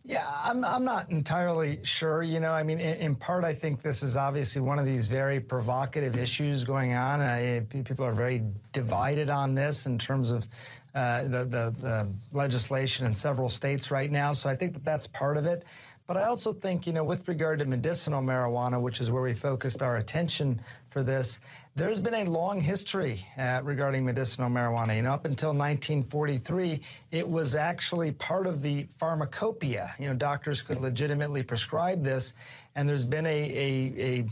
[0.05, 2.25] Yeah, I'm, I'm not entirely sure.
[2.25, 5.07] You know, I mean, in, in part, I think this is obviously one of these
[5.07, 7.21] very provocative issues going on.
[7.21, 10.49] I, people are very divided on this in terms of
[10.95, 14.33] uh, the, the, the legislation in several states right now.
[14.33, 15.65] So I think that that's part of it.
[16.09, 19.35] But I also think, you know, with regard to medicinal marijuana, which is where we
[19.35, 21.41] focused our attention for this,
[21.75, 24.95] there's been a long history uh, regarding medicinal marijuana.
[24.95, 26.81] You know, up until 1943,
[27.11, 29.95] it was actually part of the pharmacopoeia.
[29.99, 32.35] You know, doctors could legitimately prescribe this,
[32.75, 34.27] and there's been a a,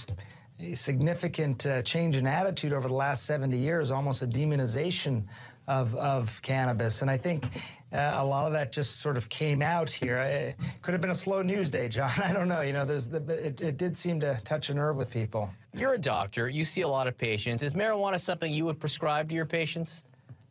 [0.60, 5.24] a, a significant uh, change in attitude over the last 70 years, almost a demonization
[5.70, 7.00] of, of cannabis.
[7.00, 7.46] And I think
[7.92, 10.18] uh, a lot of that just sort of came out here.
[10.18, 12.10] It could have been a slow news day, John.
[12.24, 12.60] I don't know.
[12.60, 15.48] You know, there's the, it, it did seem to touch a nerve with people.
[15.72, 17.62] You're a doctor, you see a lot of patients.
[17.62, 20.02] Is marijuana something you would prescribe to your patients?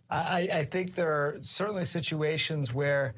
[0.09, 3.13] I, I think there are certainly situations where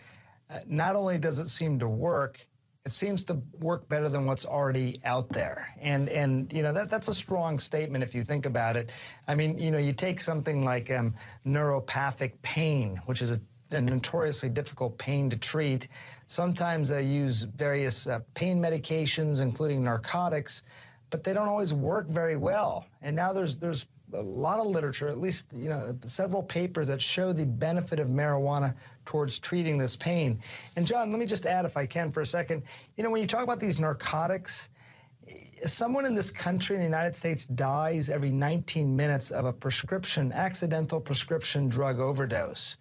[0.49, 2.47] uh, not only does it seem to work,
[2.85, 5.69] it seems to work better than what's already out there.
[5.79, 8.91] And and you know that that's a strong statement if you think about it.
[9.27, 11.13] I mean, you know, you take something like um,
[11.45, 13.39] neuropathic pain, which is a,
[13.71, 15.87] a notoriously difficult pain to treat.
[16.25, 20.63] Sometimes they use various uh, pain medications, including narcotics,
[21.11, 22.87] but they don't always work very well.
[23.03, 27.01] And now there's there's a lot of literature, at least you know several papers that
[27.01, 30.39] show the benefit of marijuana towards treating this pain.
[30.75, 32.63] And John, let me just add, if I can, for a second.
[32.97, 34.69] You know, when you talk about these narcotics,
[35.65, 40.31] someone in this country, in the United States, dies every 19 minutes of a prescription,
[40.31, 42.77] accidental prescription drug overdose.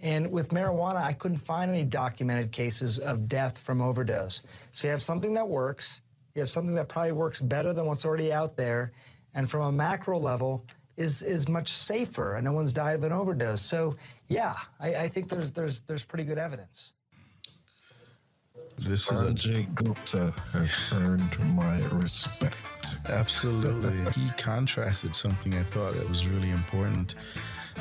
[0.00, 4.42] And with marijuana, I couldn't find any documented cases of death from overdose.
[4.72, 6.00] So you have something that works.
[6.34, 8.92] You have something that probably works better than what's already out there,
[9.34, 10.66] and from a macro level,
[10.96, 13.62] is is much safer, and no one's died of an overdose.
[13.62, 13.96] So
[14.28, 16.92] yeah, I, I think there's there's there's pretty good evidence.
[18.76, 22.64] This is a Sanjay Gupta has earned my respect.
[23.08, 23.92] Absolutely.
[24.14, 27.14] he contrasted something I thought that was really important.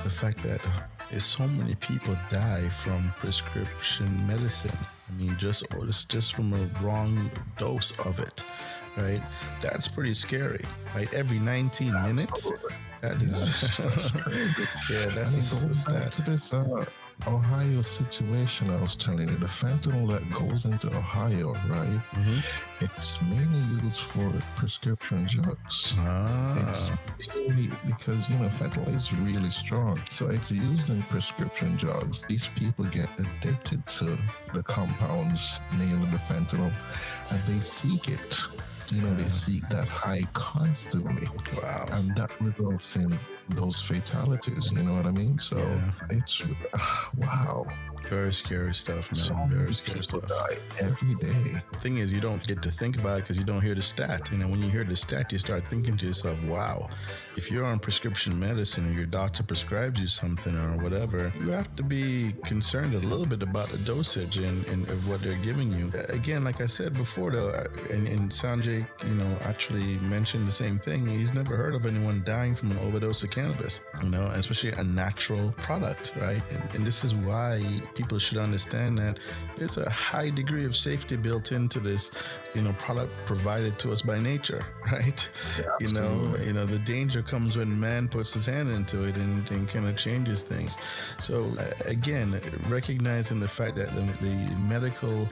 [0.03, 4.77] The fact that uh, so many people die from prescription medicine.
[5.09, 8.43] I mean, just or just from a wrong dose of it,
[8.97, 9.21] right?
[9.61, 10.63] That's pretty scary,
[10.95, 11.11] right?
[11.13, 12.51] Every 19 minutes.
[13.01, 13.39] That is,
[14.91, 16.85] yeah, that's a back to this uh,
[17.27, 19.37] Ohio situation I was telling you.
[19.37, 21.99] The fentanyl that goes into Ohio, right?
[22.79, 25.93] It's mainly used for prescription drugs.
[25.97, 26.91] Ah, It's
[27.35, 32.23] mainly because you know fentanyl is really strong, so it's used in prescription drugs.
[32.27, 34.17] These people get addicted to
[34.53, 36.71] the compounds, namely the fentanyl,
[37.31, 38.39] and they seek it.
[38.91, 41.27] You know, they seek that high constantly.
[41.61, 41.87] Wow.
[41.91, 43.17] And that results in
[43.49, 44.71] those fatalities.
[44.71, 45.37] You know what I mean?
[45.37, 45.57] So
[46.09, 46.43] it's
[47.17, 47.65] wow.
[48.07, 49.49] Very scary stuff, So man.
[49.49, 50.29] many Very scary people stuff.
[50.49, 51.61] die every day.
[51.81, 54.31] thing is, you don't get to think about it because you don't hear the stat.
[54.31, 56.89] And when you hear the stat, you start thinking to yourself, wow,
[57.37, 61.75] if you're on prescription medicine and your doctor prescribes you something or whatever, you have
[61.75, 65.71] to be concerned a little bit about the dosage and, and of what they're giving
[65.71, 65.91] you.
[66.09, 67.51] Again, like I said before, though,
[67.89, 71.05] and, and Sanjay, you know, actually mentioned the same thing.
[71.05, 74.83] He's never heard of anyone dying from an overdose of cannabis, you know, especially a
[74.83, 76.41] natural product, right?
[76.51, 77.61] And, and this is why
[77.95, 79.19] people should understand that
[79.57, 82.11] there's a high degree of safety built into this,
[82.53, 85.29] you know, product provided to us by nature, right?
[85.59, 89.15] Yeah, you know, you know, the danger comes when man puts his hand into it
[89.15, 90.77] and, and kind of changes things.
[91.19, 95.29] So uh, again, recognizing the fact that the, the medical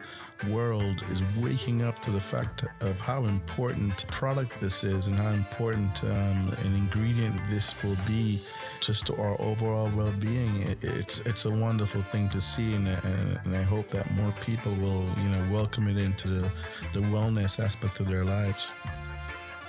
[0.48, 5.30] world is waking up to the fact of how important product this is and how
[5.30, 8.40] important um, an ingredient this will be
[8.80, 13.40] just to our overall well-being it, it's it's a wonderful thing to see and, and,
[13.44, 16.52] and I hope that more people will you know welcome it into the,
[16.94, 18.72] the wellness aspect of their lives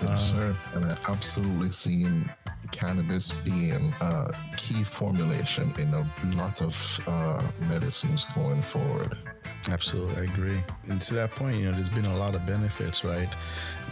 [0.02, 0.56] Yes, sir.
[0.74, 2.32] And I absolutely seen
[2.72, 6.06] cannabis being a key formulation in a
[6.36, 9.18] lot of uh, medicines going forward.
[9.68, 10.62] Absolutely, I agree.
[10.88, 13.28] And to that point, you know, there's been a lot of benefits, right,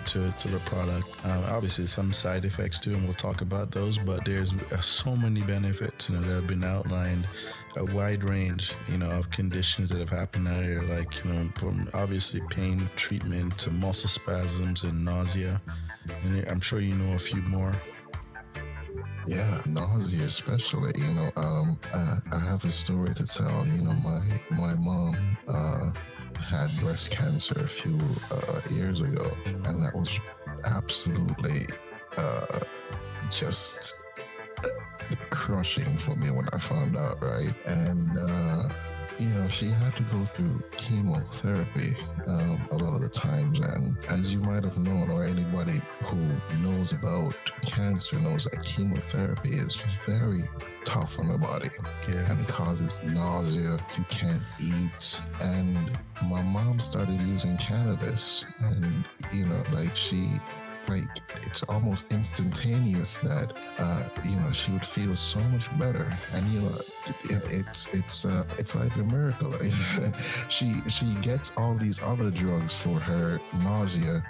[0.06, 1.08] to, to the product.
[1.24, 3.98] Um, obviously, some side effects too, and we'll talk about those.
[3.98, 7.26] But there's uh, so many benefits, you know, that have been outlined.
[7.76, 11.48] A wide range, you know, of conditions that have happened out here, like you know,
[11.54, 15.60] from obviously pain treatment to muscle spasms and nausea.
[16.24, 17.72] And I'm sure you know a few more.
[19.28, 20.92] Yeah, nausea especially.
[20.96, 23.66] You know, um, I, I have a story to tell.
[23.68, 25.90] You know, my my mom uh,
[26.40, 27.98] had breast cancer a few
[28.30, 30.18] uh, years ago, and that was
[30.64, 31.66] absolutely
[32.16, 32.60] uh,
[33.30, 33.96] just
[35.28, 37.20] crushing for me when I found out.
[37.22, 38.68] Right, and uh,
[39.18, 43.58] you know, she had to go through chemotherapy um, a lot of the times.
[43.60, 46.16] And as you might have known, or anybody who
[46.62, 50.44] knows about cancer knows that chemotherapy is very
[50.84, 51.68] tough on the body.
[52.08, 52.30] Yeah.
[52.30, 55.20] And it causes nausea, you can't eat.
[55.40, 55.90] And
[56.24, 60.30] my mom started using cannabis, and, you know, like she
[60.88, 61.08] like
[61.42, 66.60] it's almost instantaneous that uh, you know she would feel so much better and you
[66.60, 66.74] know
[67.30, 69.52] it- it's it's uh, it's like a miracle
[70.48, 74.24] she she gets all these other drugs for her nausea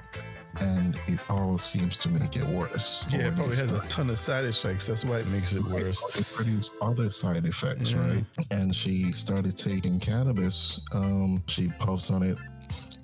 [0.61, 4.19] and it all seems to make it worse Yeah, it probably has a ton of
[4.19, 4.87] side effects.
[4.87, 6.03] That's why it makes it worse.
[6.17, 8.25] it produces other side effects, right?
[8.51, 10.81] And she started taking cannabis.
[10.93, 12.39] Um, she puffs on it,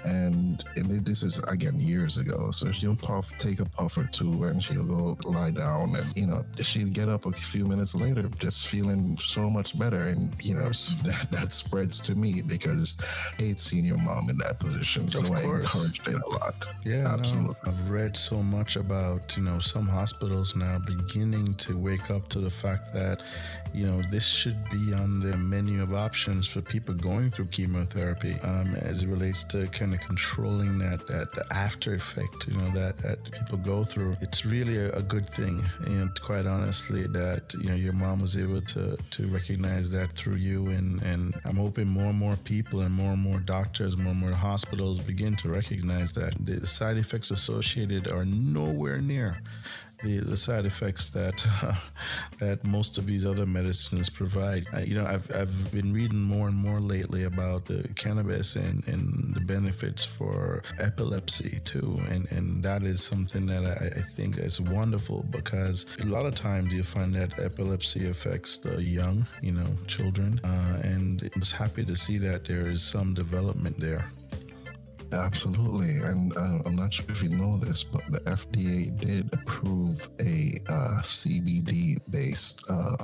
[0.05, 2.51] and, and this is again years ago.
[2.51, 6.27] So she'll puff, take a puff or two, and she'll go lie down, and you
[6.27, 10.03] know she'll get up a few minutes later, just feeling so much better.
[10.03, 10.69] And you know
[11.05, 12.95] that, that spreads to me because
[13.38, 16.67] I hate seeing your mom in that position, so I encouraged it a lot.
[16.85, 17.57] Yeah, absolutely.
[17.64, 22.29] no, I've read so much about you know some hospitals now beginning to wake up
[22.29, 23.23] to the fact that
[23.73, 28.37] you know this should be on their menu of options for people going through chemotherapy
[28.43, 32.99] um, as it relates to kind of controlling that that after effect you know that
[32.99, 34.17] that people go through.
[34.21, 38.37] It's really a, a good thing, and quite honestly, that you know your mom was
[38.37, 42.81] able to to recognize that through you, and and I'm hoping more and more people
[42.81, 46.97] and more and more doctors, more and more hospitals begin to recognize that the side
[46.97, 49.41] effects associated are nowhere near
[50.05, 51.45] the, the side effects that
[52.38, 54.67] that most of these other medicines provide.
[54.73, 58.87] I, you know, I've, I've been reading more and more lately about the cannabis and,
[58.87, 64.38] and the benefits for epilepsy too, and and that is something that I, I think
[64.38, 69.53] is wonderful because a lot of times you find that epilepsy affects the young, you
[69.53, 74.11] know, children, uh, and I was happy to see that there is some development there.
[75.14, 80.09] Absolutely, and uh, I'm not sure if you know this, but the FDA did approve
[80.20, 82.96] a uh, CBD-based uh,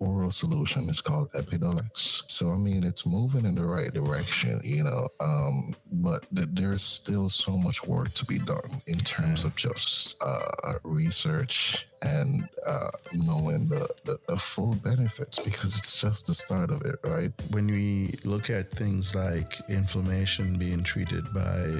[0.00, 0.88] oral solution.
[0.88, 2.24] It's called Epidiolex.
[2.26, 5.08] So I mean, it's moving in the right direction, you know.
[5.20, 10.16] Um, but th- there's still so much work to be done in terms of just
[10.20, 16.70] uh, research and uh, knowing the, the, the full benefits because it's just the start
[16.70, 17.32] of it, right?
[17.50, 21.70] when we look at things like inflammation being treated by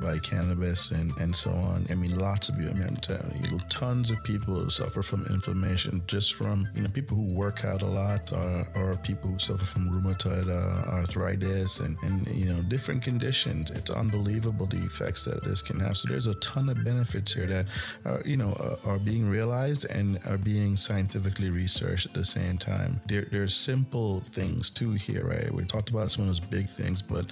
[0.00, 1.86] by cannabis and, and so on.
[1.90, 2.68] I mean, lots of you.
[2.68, 6.88] I mean, I'm telling you, tons of people suffer from inflammation just from you know
[6.88, 11.80] people who work out a lot, or, or people who suffer from rheumatoid uh, arthritis
[11.80, 13.70] and and you know different conditions.
[13.70, 15.96] It's unbelievable the effects that this can have.
[15.96, 17.66] So there's a ton of benefits here that
[18.04, 23.00] are you know are, being realized and are being scientifically researched at the same time.
[23.06, 25.52] There, there's simple things too here, right?
[25.52, 27.26] We talked about some of those big things, but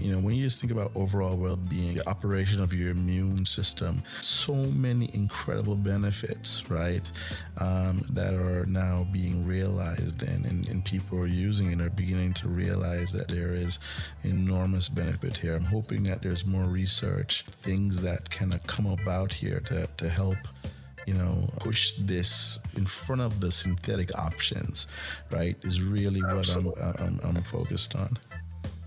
[0.00, 4.02] you know when you just think about overall well-being, the operation of your immune system,
[4.20, 7.10] so many incredible benefits, right?
[7.58, 12.34] Um, that are now being realized, and, and and people are using it, are beginning
[12.34, 13.78] to realize that there is
[14.24, 15.54] enormous benefit here.
[15.54, 20.08] I'm hoping that there's more research, things that kind of come about here to to
[20.08, 20.38] help
[21.06, 24.88] you know, push this in front of the synthetic options,
[25.30, 28.18] right, is really what I'm, I'm, I'm focused on.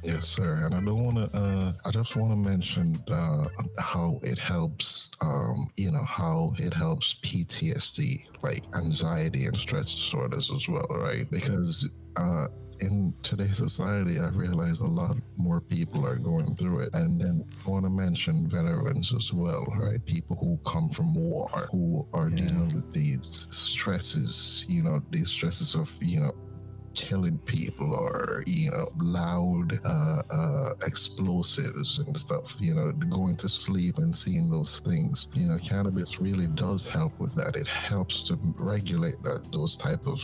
[0.03, 0.65] Yes, sir.
[0.65, 1.37] And I don't want to.
[1.37, 5.11] Uh, I just want to mention uh, how it helps.
[5.21, 11.29] Um, you know how it helps PTSD, like anxiety and stress disorders as well, right?
[11.29, 12.47] Because uh,
[12.81, 16.89] in today's society, I realize a lot more people are going through it.
[16.93, 20.03] And then I want to mention veterans as well, right?
[20.05, 22.47] People who come from war, who are yeah.
[22.47, 26.31] dealing with these stresses, you know, these stresses of, you know,
[26.93, 33.49] killing people or you know loud uh, uh, explosives and stuff you know going to
[33.49, 37.55] sleep and seeing those things you know cannabis really does help with that.
[37.55, 40.21] It helps to regulate that those type of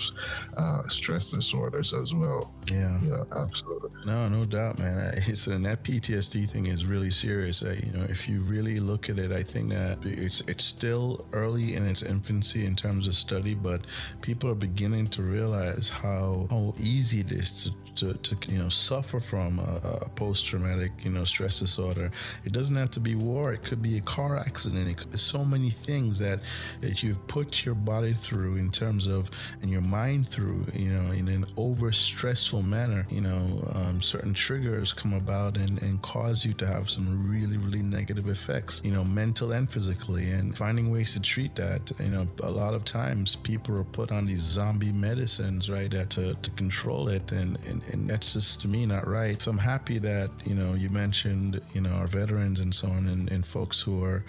[0.57, 2.53] uh, stress disorders as well.
[2.72, 2.97] Yeah.
[3.01, 3.91] Yeah absolutely.
[4.05, 5.13] No no doubt man.
[5.28, 7.63] It's and that PTSD thing is really serious.
[7.63, 11.26] Uh, you know if you really look at it I think that it's it's still
[11.34, 13.82] early in its infancy in terms of study but
[14.22, 18.70] people are beginning to realize how how easy it is to, to, to you know
[18.70, 22.12] suffer from a, a post-traumatic you know stress disorder.
[22.43, 23.53] It doesn't have to be war.
[23.53, 24.88] It could be a car accident.
[24.89, 26.39] It could, there's so many things that
[26.82, 29.30] that you've put your body through in terms of
[29.62, 33.06] and your mind through you know in an over stressful manner.
[33.10, 37.58] You know um, certain triggers come about and, and cause you to have some really
[37.58, 38.82] really negative effects.
[38.84, 41.91] You know mental and physically and finding ways to treat that.
[41.99, 46.10] You know a lot of times people are put on these zombie medicines right that
[46.12, 49.41] to, to control it, and, and, and that's just to me not right.
[49.41, 53.07] So I'm happy that you know you mentioned you know our veterans and so on,
[53.07, 54.23] and, and folks who are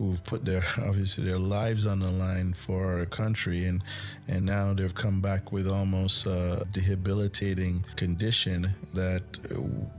[0.00, 3.84] who've put their obviously their lives on the line for our country, and
[4.26, 9.22] and now they've come back with almost a debilitating condition that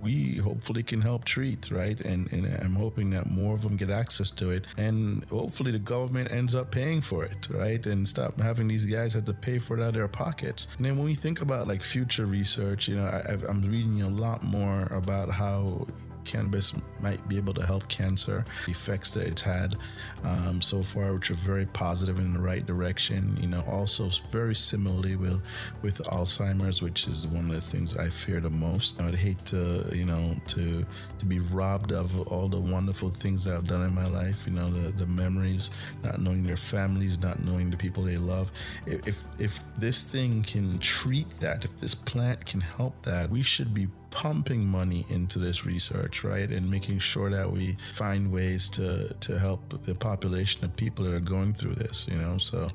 [0.02, 2.02] we hopefully can help treat, right?
[2.02, 5.80] And and I'm hoping that more of them get access to it, and hopefully the
[5.80, 7.86] government ends up paying for it, right?
[7.86, 10.68] And stop having these guys have to pay for it out of their pockets.
[10.78, 14.10] And then when we think about like future research, you know, I, I'm reading a
[14.10, 15.86] lot more about how
[16.26, 19.78] cannabis might be able to help cancer the effects that it's had
[20.24, 23.38] um, so far, which are very positive in the right direction.
[23.40, 25.42] You know, also very similarly with
[25.82, 29.02] with Alzheimer's, which is one of the things I fear the most.
[29.02, 30.86] I'd hate to, you know, to
[31.20, 34.46] to be robbed of all the wonderful things I've done in my life.
[34.46, 35.70] You know, the the memories,
[36.04, 38.52] not knowing their families, not knowing the people they love.
[38.86, 43.74] If if this thing can treat that, if this plant can help that, we should
[43.74, 49.14] be pumping money into this research, right, and making sure that we find ways to
[49.14, 52.08] to help the population of people that are going through this.
[52.10, 52.68] You know, so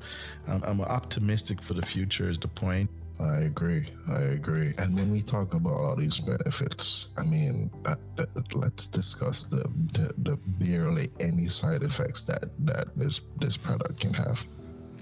[0.47, 2.29] I'm, I'm optimistic for the future.
[2.29, 2.89] Is the point.
[3.19, 3.89] I agree.
[4.09, 4.73] I agree.
[4.77, 9.67] And when we talk about all these benefits, I mean, uh, uh, let's discuss the,
[9.93, 14.45] the, the barely any side effects that that this this product can have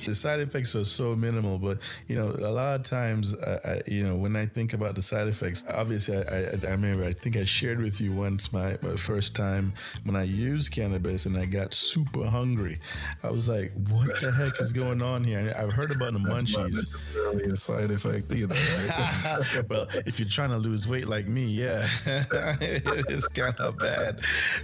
[0.03, 3.81] the side effects are so minimal, but you know, a lot of times, I, I,
[3.87, 7.37] you know, when I think about the side effects, obviously, I, I, remember, I think
[7.37, 9.73] I shared with you once my, my first time
[10.03, 12.79] when I used cannabis and I got super hungry.
[13.23, 15.55] I was like, what the heck is going on here?
[15.57, 16.93] I've heard about the munchies.
[17.15, 18.55] Not a side effect either.
[18.55, 19.65] Right?
[19.69, 24.21] well, if you're trying to lose weight like me, yeah, it's kind of bad.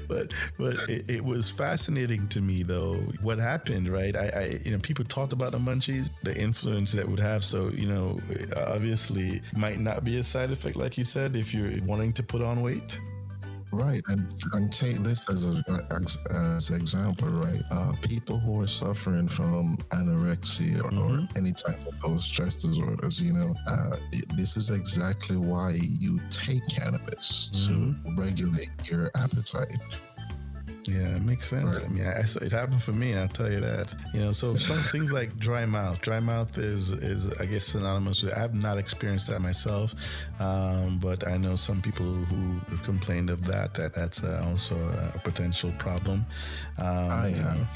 [0.07, 3.89] But but it, it, was fascinating to me though what happened.
[3.89, 7.19] Right, I, I you know people talk talked about the munchies, the influence that would
[7.19, 7.45] have.
[7.45, 8.19] So, you know,
[8.57, 12.41] obviously might not be a side effect, like you said, if you're wanting to put
[12.41, 12.99] on weight.
[13.73, 17.61] Right, and and take this as a as, as example, right?
[17.71, 21.23] Uh, people who are suffering from anorexia or, mm-hmm.
[21.23, 23.95] or any type of those stress disorders, you know, uh,
[24.35, 28.15] this is exactly why you take cannabis mm-hmm.
[28.15, 29.77] to regulate your appetite.
[30.85, 31.77] Yeah, it makes sense.
[31.77, 31.85] Right.
[31.85, 33.15] I mean, I, it happened for me.
[33.15, 33.93] I'll tell you that.
[34.13, 36.01] You know, so some things like dry mouth.
[36.01, 38.33] Dry mouth is is I guess synonymous with.
[38.33, 39.93] I have not experienced that myself,
[40.39, 43.73] um, but I know some people who have complained of that.
[43.75, 44.75] That that's uh, also
[45.13, 46.25] a potential problem.
[46.79, 47.67] Um, I have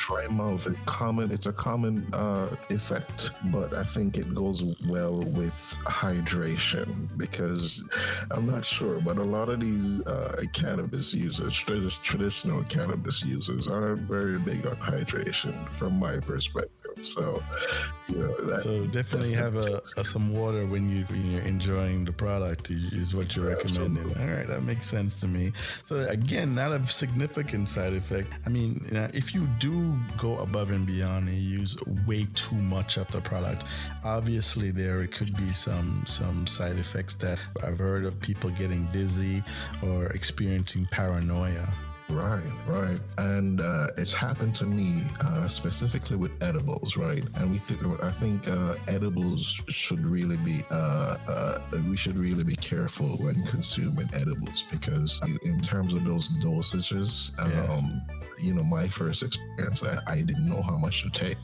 [0.00, 0.66] dry mouth.
[0.66, 7.08] A common, it's a common uh, effect, but I think it goes well with hydration
[7.16, 7.84] because
[8.30, 14.00] I'm not sure, but a lot of these uh, cannabis users, traditional cannabis users, aren't
[14.00, 16.79] very big on hydration from my perspective.
[17.02, 17.42] So,
[18.08, 22.04] you know, that, so definitely have a, a, some water when you when you're enjoying
[22.04, 24.02] the product is what you're recommending.
[24.02, 24.22] Absolutely.
[24.22, 25.52] All right, that makes sense to me.
[25.84, 28.28] So again, not a significant side effect.
[28.46, 31.76] I mean, you know, if you do go above and beyond and use
[32.06, 33.64] way too much of the product,
[34.04, 38.86] obviously there it could be some some side effects that I've heard of people getting
[38.92, 39.42] dizzy
[39.82, 41.68] or experiencing paranoia
[42.10, 47.22] Right, right, and uh, it's happened to me uh, specifically with edibles, right?
[47.36, 51.58] And we think I think uh, edibles should really be uh, uh,
[51.88, 57.30] we should really be careful when consuming edibles because in, terms of those dosages,
[57.70, 58.00] um,
[58.40, 61.38] you know, my first experience, I, I didn't know how much to take,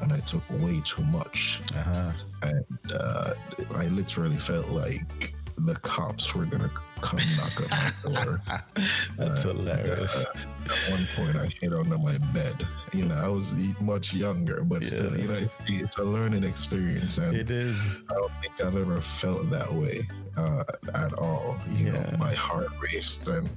[0.00, 2.12] and I took way too much, Uh-huh.
[2.42, 3.32] and uh,
[3.74, 5.34] I literally felt like
[5.66, 8.40] the cops were gonna come knock on my door.
[9.16, 10.24] That's hilarious.
[10.24, 10.32] Uh,
[10.66, 12.66] at one point, I hid under my bed.
[12.92, 17.18] You know, I was much younger, but still, you know, it's, it's a learning experience,
[17.18, 18.02] and It is.
[18.10, 20.64] I don't think I've ever felt that way uh,
[20.94, 21.56] at all.
[21.76, 21.92] You Yeah.
[21.92, 23.48] know, my heart raced, and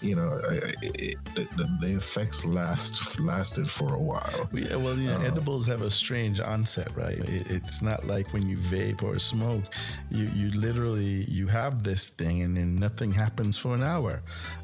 [0.00, 0.74] you know, I, I-
[1.08, 4.48] it, the, the, effects last lasted for a while.
[4.52, 7.18] Well, Yeah, well, yeah, edibles have a strange onset, right?
[7.36, 9.64] It, it's not like when you vape or smoke.
[10.10, 14.14] You you literally you have this thing and then nothing happens for an hour,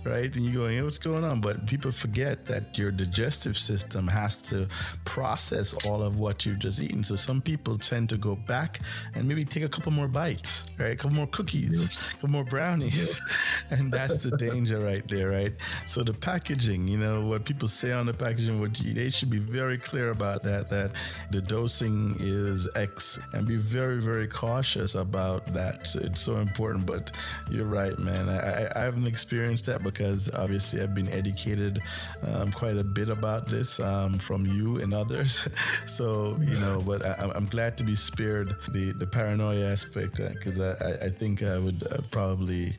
[0.05, 0.31] right?
[0.35, 1.41] And you go, hey, what's going on?
[1.41, 4.59] But people forget that your digestive system has to
[5.05, 7.03] process all of what you've just eaten.
[7.11, 8.81] So some people tend to go back
[9.15, 10.93] and maybe take a couple more bites, right?
[10.93, 13.21] A couple more cookies, a couple more brownies,
[13.71, 15.53] and that's the danger right there, right?
[15.87, 19.31] So the packaging, you know, what people say on the packaging, what you, they should
[19.31, 20.69] be very clear about that.
[20.71, 20.93] That
[21.31, 25.87] the dosing is X, and be very, very cautious about that.
[25.87, 26.87] So it's so important.
[26.87, 27.13] But
[27.51, 28.29] you're right, man.
[28.29, 31.83] I, I, haven't experienced that because obviously I've been educated
[32.29, 35.49] um, quite a bit about this um, from you and others.
[35.87, 40.17] so you know, but I, I'm- I'm glad to be spared the the paranoia aspect
[40.17, 42.75] because I, I, I think I would uh, probably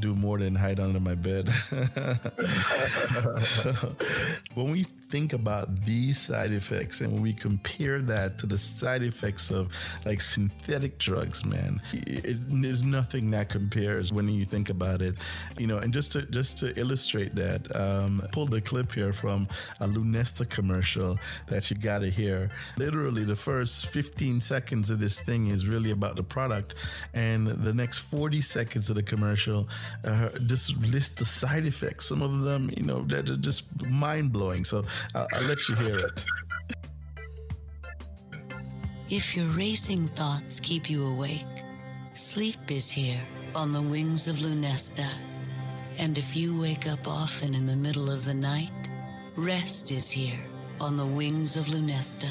[0.00, 1.48] do more than hide under my bed.
[3.42, 3.74] so
[4.54, 9.02] when we think about these side effects and when we compare that to the side
[9.02, 9.70] effects of
[10.04, 15.14] like synthetic drugs, man, it, it- there's nothing that compares when you think about it.
[15.58, 19.12] You know, and just to just to illustrate that, um, I pulled a clip here
[19.12, 19.46] from
[19.80, 21.18] a Lunesta commercial
[21.48, 22.48] that you gotta hear.
[22.76, 26.74] Literally, the first 15 seconds of this thing is really about the product,
[27.14, 29.68] and the next 40 seconds of the commercial
[30.04, 32.06] uh, just list the side effects.
[32.06, 34.64] Some of them, you know, that are just mind blowing.
[34.64, 34.84] So
[35.14, 36.24] I'll, I'll let you hear it.
[39.08, 41.46] If your racing thoughts keep you awake,
[42.12, 43.20] sleep is here
[43.54, 45.08] on the wings of Lunesta.
[45.98, 48.90] And if you wake up often in the middle of the night,
[49.36, 50.38] rest is here
[50.80, 52.28] on the wings of Lunesta.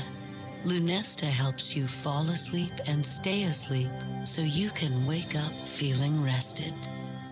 [0.66, 3.92] Lunesta helps you fall asleep and stay asleep
[4.24, 6.74] so you can wake up feeling rested.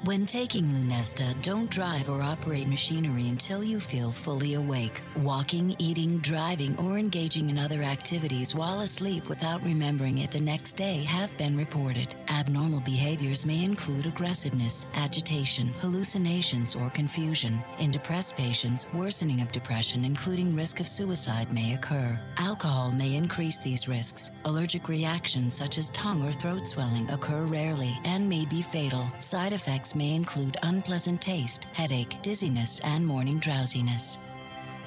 [0.06, 5.02] When taking Lunesta, don't drive or operate machinery until you feel fully awake.
[5.16, 10.74] Walking, eating, driving, or engaging in other activities while asleep without remembering it the next
[10.74, 12.16] day have been reported.
[12.30, 17.64] Abnormal behaviors may include aggressiveness, agitation, hallucinations, or confusion.
[17.80, 22.20] In depressed patients, worsening of depression, including risk of suicide, may occur.
[22.40, 24.32] Alcohol may increase these risks.
[24.44, 29.08] Allergic reactions such as tongue or throat swelling occur rarely and may be fatal.
[29.22, 34.20] Side effects may include unpleasant taste, headache, dizziness, and morning drowsiness.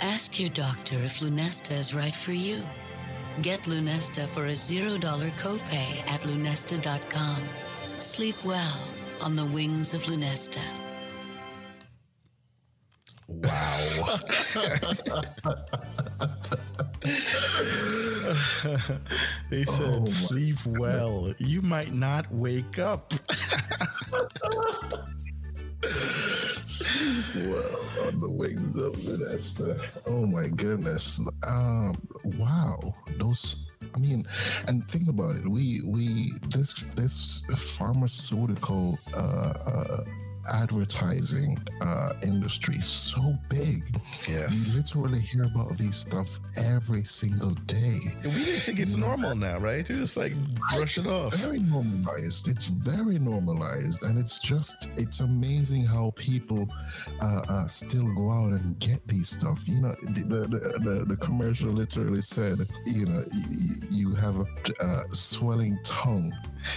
[0.00, 2.62] Ask your doctor if Lunesta is right for you.
[3.42, 5.00] Get Lunesta for a $0
[5.38, 7.42] copay at lunesta.com.
[8.00, 8.78] Sleep well
[9.20, 10.62] on the wings of Lunesta.
[13.28, 14.18] Wow.
[19.50, 21.32] they said, Oh sleep well.
[21.38, 23.12] You might not wake up.
[26.64, 29.78] sleep well on the wings of Vanessa.
[30.06, 31.20] Oh my goodness.
[31.46, 31.96] Um
[32.38, 32.94] wow.
[33.18, 34.26] Those I mean,
[34.68, 35.48] and think about it.
[35.48, 40.04] We we this this pharmaceutical uh, uh
[40.48, 43.84] advertising uh industry is so big.
[44.28, 44.68] Yes.
[44.68, 47.98] We literally hear about these stuff every single day.
[48.24, 49.88] we didn't think it's normal now, right?
[49.88, 51.34] You just like brush it off.
[51.34, 52.48] Very normalized.
[52.48, 56.68] It's very normalized, and it's just it's amazing how people
[57.22, 59.66] uh, uh, still go out and get these stuff.
[59.66, 64.46] You know, the the, the, the, commercial literally said, you know, y- you have a
[64.84, 66.32] uh, swelling tongue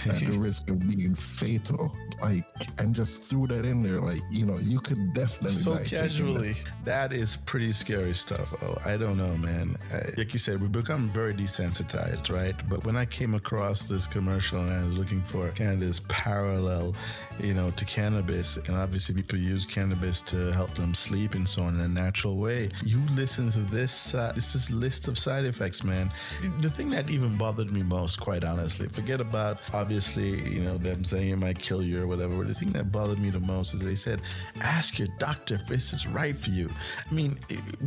[0.08, 1.94] at the risk of being fatal.
[2.22, 2.44] Like,
[2.78, 5.88] and just threw that in there, like you know, you could definitely so die that.
[5.88, 6.54] casually.
[6.84, 8.54] That is pretty scary stuff.
[8.62, 9.76] Oh, I don't know, man.
[9.92, 12.54] I, like you said, we become very desensitized, right?
[12.68, 16.02] But when I came across this commercial and I was looking for kind of this
[16.08, 16.94] parallel,
[17.42, 21.62] you know, to cannabis, and obviously people use cannabis to help them sleep and so
[21.62, 22.68] on in a natural way.
[22.84, 26.12] You listen to this, uh, this is list of side effects, man.
[26.60, 31.04] The thing that even bothered me most, quite honestly, forget about obviously, you know, them
[31.04, 32.36] saying it might kill you or whatever.
[32.36, 34.22] But The thing that bothered me the most is they said,
[34.60, 36.70] ask your doctor if this is right for you.
[37.10, 37.38] I mean,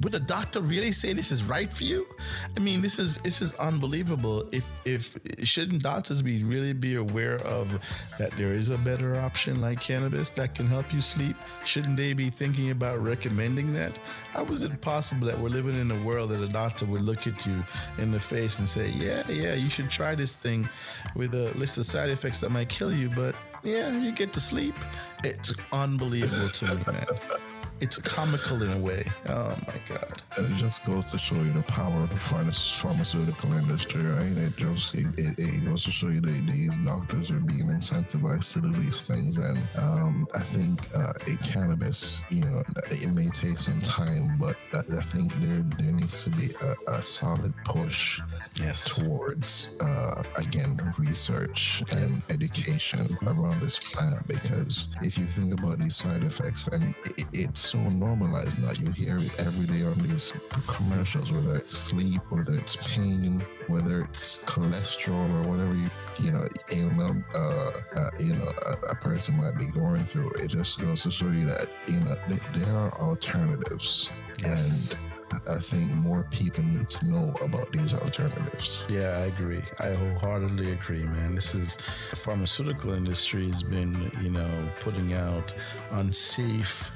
[0.01, 2.07] would a doctor really say this is right for you?
[2.55, 4.47] I mean, this is this is unbelievable.
[4.51, 7.79] If if shouldn't doctors be really be aware of
[8.19, 11.35] that there is a better option like cannabis that can help you sleep?
[11.65, 13.97] Shouldn't they be thinking about recommending that?
[14.31, 17.27] How is it possible that we're living in a world that a doctor would look
[17.27, 17.63] at you
[17.97, 20.69] in the face and say, "Yeah, yeah, you should try this thing
[21.15, 24.41] with a list of side effects that might kill you, but yeah, you get to
[24.41, 24.75] sleep."
[25.23, 27.52] It's unbelievable to me, man
[27.83, 29.03] it's comical in a way.
[29.27, 30.21] Oh my god!
[30.37, 34.37] And it just goes to show you the power of the pharmaceutical industry, right?
[34.37, 38.53] It just it, it, it goes to show you that these doctors are being incentivized
[38.53, 41.11] to do these things, and um, I think uh,
[41.43, 46.29] cannabis, you know, it may take some time, but I think there there needs to
[46.29, 48.21] be a, a solid push
[48.55, 48.95] yes.
[48.95, 55.95] towards uh, again research and education around this plant because if you think about these
[55.95, 58.71] side effects and it, it's so normalized now.
[58.71, 60.31] You hear it every day on these
[60.67, 66.47] commercials, whether it's sleep, whether it's pain, whether it's cholesterol or whatever you you know
[66.71, 70.29] ailment uh, uh, you know a, a, person might be going through.
[70.33, 72.15] It just goes to show you that you know
[72.53, 74.11] there are alternatives
[74.43, 74.91] yes.
[74.91, 74.99] and.
[75.47, 78.83] I think more people need to know about these alternatives.
[78.87, 79.63] Yeah, I agree.
[79.79, 81.33] I wholeheartedly agree, man.
[81.33, 81.75] This is
[82.11, 84.51] the pharmaceutical industry has been, you know,
[84.81, 85.55] putting out
[85.89, 86.91] unsafe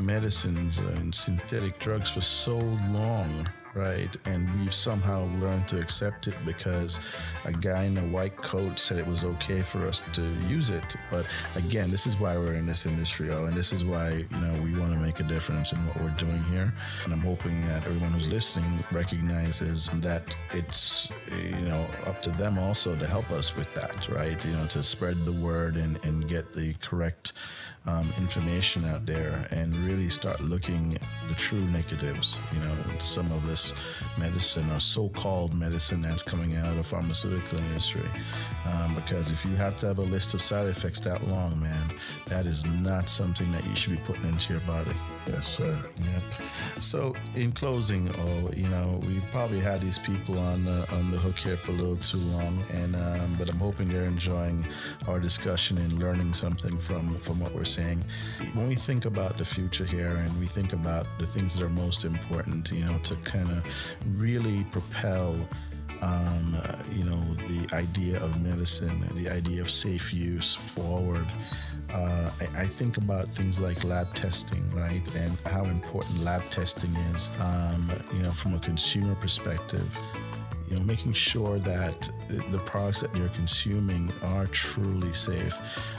[0.00, 4.16] medicines and synthetic drugs for so long, right?
[4.24, 6.98] And we've somehow learned to accept it because
[7.44, 10.84] a guy in a white coat said it was okay for us to use it.
[11.10, 14.40] But again, this is why we're in this industry, oh, and this is why, you
[14.40, 16.72] know, we want to make a difference in what we're doing here.
[17.04, 22.58] And I'm hoping that everyone who's listening recognizes that it's, you know, up to them
[22.58, 24.42] also to help us with that, right?
[24.44, 27.32] You know, to spread the word and, and get the correct
[27.86, 32.38] um, information out there and really start looking at the true negatives.
[32.52, 33.63] You know, some of this
[34.18, 38.08] medicine or so-called medicine that's coming out of the pharmaceutical industry.
[38.66, 41.94] Um, because if you have to have a list of side effects that long, man,
[42.26, 44.92] that is not something that you should be putting into your body.
[45.26, 45.84] Yes, sir.
[45.96, 46.22] Yep.
[46.80, 51.16] So, in closing, oh, you know, we probably had these people on the on the
[51.16, 54.66] hook here for a little too long, and um, but I'm hoping they're enjoying
[55.08, 58.04] our discussion and learning something from from what we're saying.
[58.52, 61.70] When we think about the future here, and we think about the things that are
[61.70, 63.66] most important, you know, to kind of
[64.16, 65.34] really propel
[66.02, 71.26] um, uh, you know, the idea of medicine the idea of safe use forward.
[71.92, 76.94] Uh, I, I, think about things like lab testing, right, and how important lab testing
[77.14, 79.96] is, um, you know, from a consumer perspective.
[80.74, 82.10] You know, making sure that
[82.50, 85.54] the products that you're consuming are truly safe.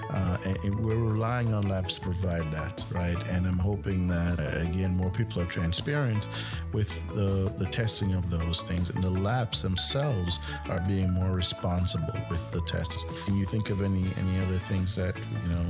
[0.09, 3.15] Uh, and we're relying on labs to provide that, right?
[3.29, 6.27] And I'm hoping that, again, more people are transparent
[6.73, 12.19] with the, the testing of those things, and the labs themselves are being more responsible
[12.29, 13.05] with the tests.
[13.23, 15.63] Can you think of any, any other things that, you know,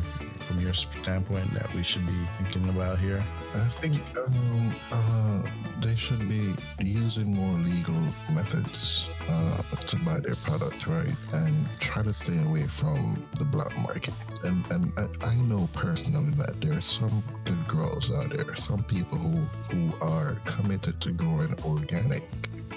[0.45, 3.23] from your standpoint that we should be thinking about here?
[3.55, 5.41] I think um, uh,
[5.81, 7.99] they should be using more legal
[8.31, 11.11] methods uh, to buy their product, right?
[11.33, 14.13] And try to stay away from the black market.
[14.43, 18.83] And and I, I know personally that there are some good growers out there, some
[18.83, 19.37] people who
[19.71, 22.23] who are committed to growing organic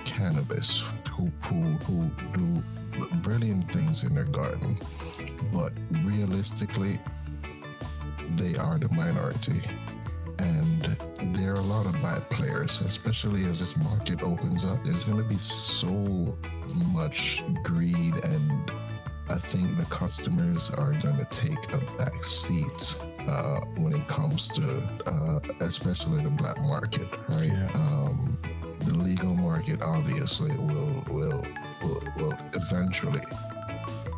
[0.04, 2.62] cannabis, who who who do
[3.22, 4.78] brilliant things in their garden,
[5.52, 5.72] but
[6.04, 6.98] realistically,
[8.32, 9.60] they are the minority.
[10.38, 10.82] And
[11.36, 14.82] there are a lot of bad players, especially as this market opens up.
[14.84, 16.36] There's going to be so
[16.92, 18.72] much greed, and
[19.28, 24.48] I think the customers are going to take a back seat uh, when it comes
[24.48, 27.50] to, uh, especially the black market, right?
[27.52, 27.70] Yeah.
[27.74, 28.38] Um,
[28.80, 31.44] the legal market obviously will will
[31.82, 33.20] will, will eventually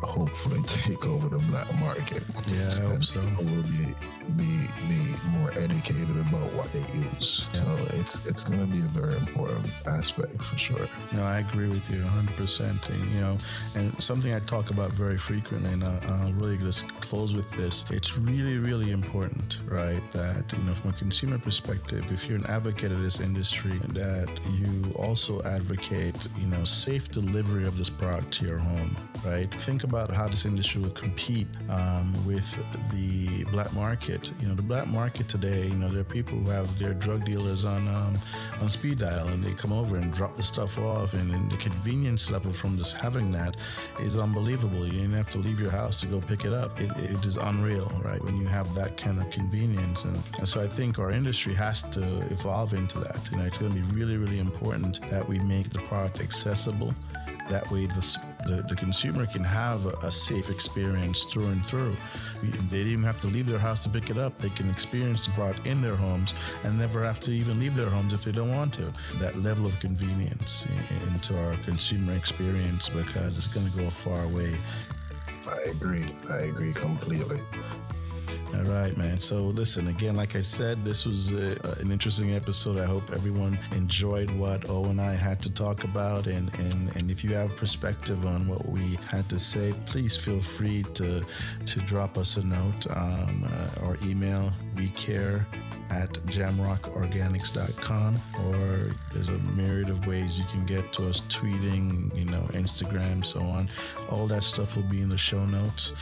[0.03, 2.23] hopefully take over the black market.
[2.47, 3.21] Yeah, I hope so.
[3.21, 3.95] People will be
[4.31, 7.47] be be more educated about what they use.
[7.53, 10.87] So it's it's going to be a very important aspect for sure.
[11.13, 12.89] No, I agree with you 100%.
[12.89, 13.37] And, you know,
[13.75, 17.85] and something I talk about very frequently, and I'll, I'll really just close with this.
[17.89, 22.45] It's really, really important, right, that, you know, from a consumer perspective, if you're an
[22.47, 28.31] advocate of this industry, that you also advocate, you know, safe delivery of this product
[28.33, 29.51] to your home, right?
[29.63, 32.47] Think about how this industry will compete um, with
[32.91, 34.20] the black market.
[34.39, 37.25] You know, the black market today, you know, there are people who have their drug
[37.25, 38.13] dealers on um,
[38.61, 41.57] on speed dial and they come over and drop the stuff off, and, and the
[41.57, 43.57] convenience level from just having that
[43.99, 44.85] is unbelievable.
[44.85, 46.79] You don't have to leave your house to go pick it up.
[46.79, 48.23] It, it is unreal, right?
[48.23, 51.81] When you have that kind of convenience, and, and so I think our industry has
[51.83, 53.29] to evolve into that.
[53.31, 56.93] You know, it's going to be really, really important that we make the product accessible.
[57.49, 61.95] That way, the, the, the consumer can have a, a, safe experience through and through.
[62.41, 64.37] They didn't even have to leave their house to pick it up.
[64.39, 66.33] They can experience the product in their homes
[66.63, 68.91] and never have to even leave their homes if they don't want to.
[69.19, 70.65] That level of convenience
[71.07, 74.53] into our consumer experience because it's going to go a far way.
[75.47, 76.05] I agree.
[76.29, 77.39] I agree completely.
[78.53, 79.17] All right, man.
[79.17, 82.79] So, listen, again, like I said, this was a, an interesting episode.
[82.79, 86.27] I hope everyone enjoyed what O and I had to talk about.
[86.27, 90.41] And, and, and if you have perspective on what we had to say, please feel
[90.41, 91.25] free to,
[91.65, 94.51] to drop us a note um, uh, or email.
[94.75, 95.47] We care
[95.91, 98.15] at jamrockorganics.com
[98.45, 103.23] or there's a myriad of ways you can get to us tweeting you know instagram
[103.25, 103.69] so on.
[104.09, 105.93] All that stuff will be in the show notes.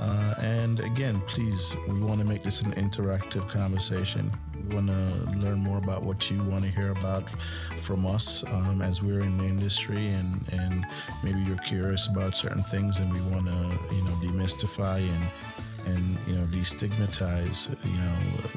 [0.00, 4.30] Uh, and again please we want to make this an interactive conversation.
[4.68, 7.28] We want to learn more about what you want to hear about
[7.82, 10.86] from us um, as we're in the industry and and
[11.22, 15.26] maybe you're curious about certain things and we want to you know demystify and
[15.86, 18.16] and you know destigmatize you know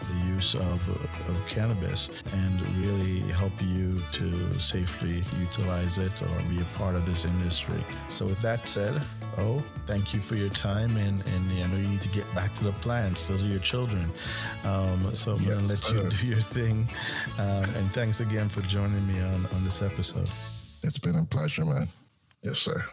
[0.09, 0.89] the use of,
[1.29, 7.05] of cannabis and really help you to safely utilize it or be a part of
[7.05, 7.83] this industry.
[8.09, 9.01] So with that said,
[9.37, 12.53] oh, thank you for your time and and I know you need to get back
[12.55, 13.27] to the plants.
[13.27, 14.11] Those are your children.
[14.63, 15.95] Um, so I'm yes, gonna let sir.
[15.95, 16.87] you do your thing.
[17.37, 20.29] Um, and thanks again for joining me on on this episode.
[20.83, 21.87] It's been a pleasure, man.
[22.43, 22.85] Yes, sir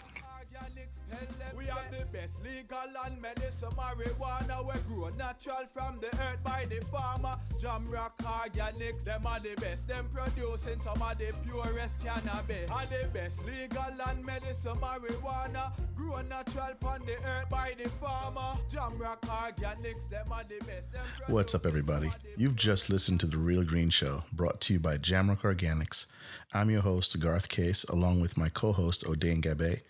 [2.45, 7.37] legal and medicine marijuana we grow natural from the earth by the farmer.
[7.61, 9.89] Jamrock organics, them are the best.
[9.89, 12.71] Them producing some of the purest cannabis.
[12.71, 18.59] Are the best legal and medicine marijuana grow natural from the earth by the farmer.
[18.71, 20.91] Jamrock organics, them are the best.
[21.29, 22.11] What's up, everybody?
[22.37, 26.07] You've just listened to the Real Green Show, brought to you by Jamrock Organics.
[26.53, 29.81] I'm your host, Garth Case, along with my co-host, Odain Gabay.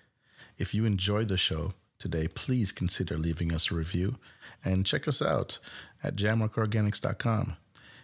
[0.56, 1.74] If you enjoyed the show,
[2.04, 4.16] today, please consider leaving us a review
[4.62, 5.58] and check us out
[6.02, 7.56] at jamrockorganics.com.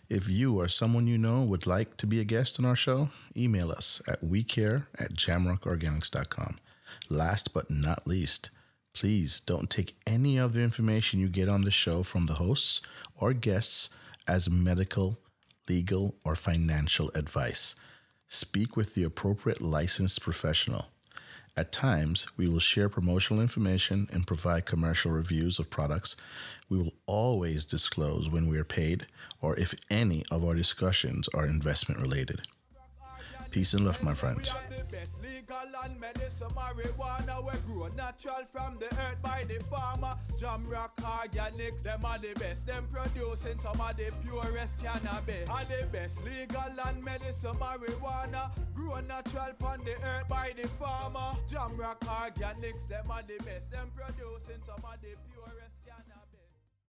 [0.08, 3.10] If you or someone you know would like to be a guest on our show,
[3.36, 6.58] email us at wecare at jamrockorganics.com.
[7.10, 8.48] Last but not least,
[8.94, 12.80] please don't take any of the information you get on the show from the hosts
[13.14, 13.90] or guests
[14.26, 15.18] as medical,
[15.68, 17.74] legal, or financial advice.
[18.28, 20.86] Speak with the appropriate licensed professional.
[21.60, 26.16] At times, we will share promotional information and provide commercial reviews of products.
[26.70, 29.04] We will always disclose when we are paid
[29.42, 32.46] or if any of our discussions are investment related.
[33.50, 34.54] Peace and love, my friends
[35.84, 40.14] and medicine marijuana we grow natural from the earth by the farmer.
[40.40, 42.66] Organics, them are the best.
[42.66, 45.48] Them producing some of the purest cannabis.
[45.48, 51.36] Are the best legal and medicine marijuana grow natural from the earth by the farmer.
[51.50, 53.70] Organics, them are the best.
[53.70, 55.29] Them producing some of the.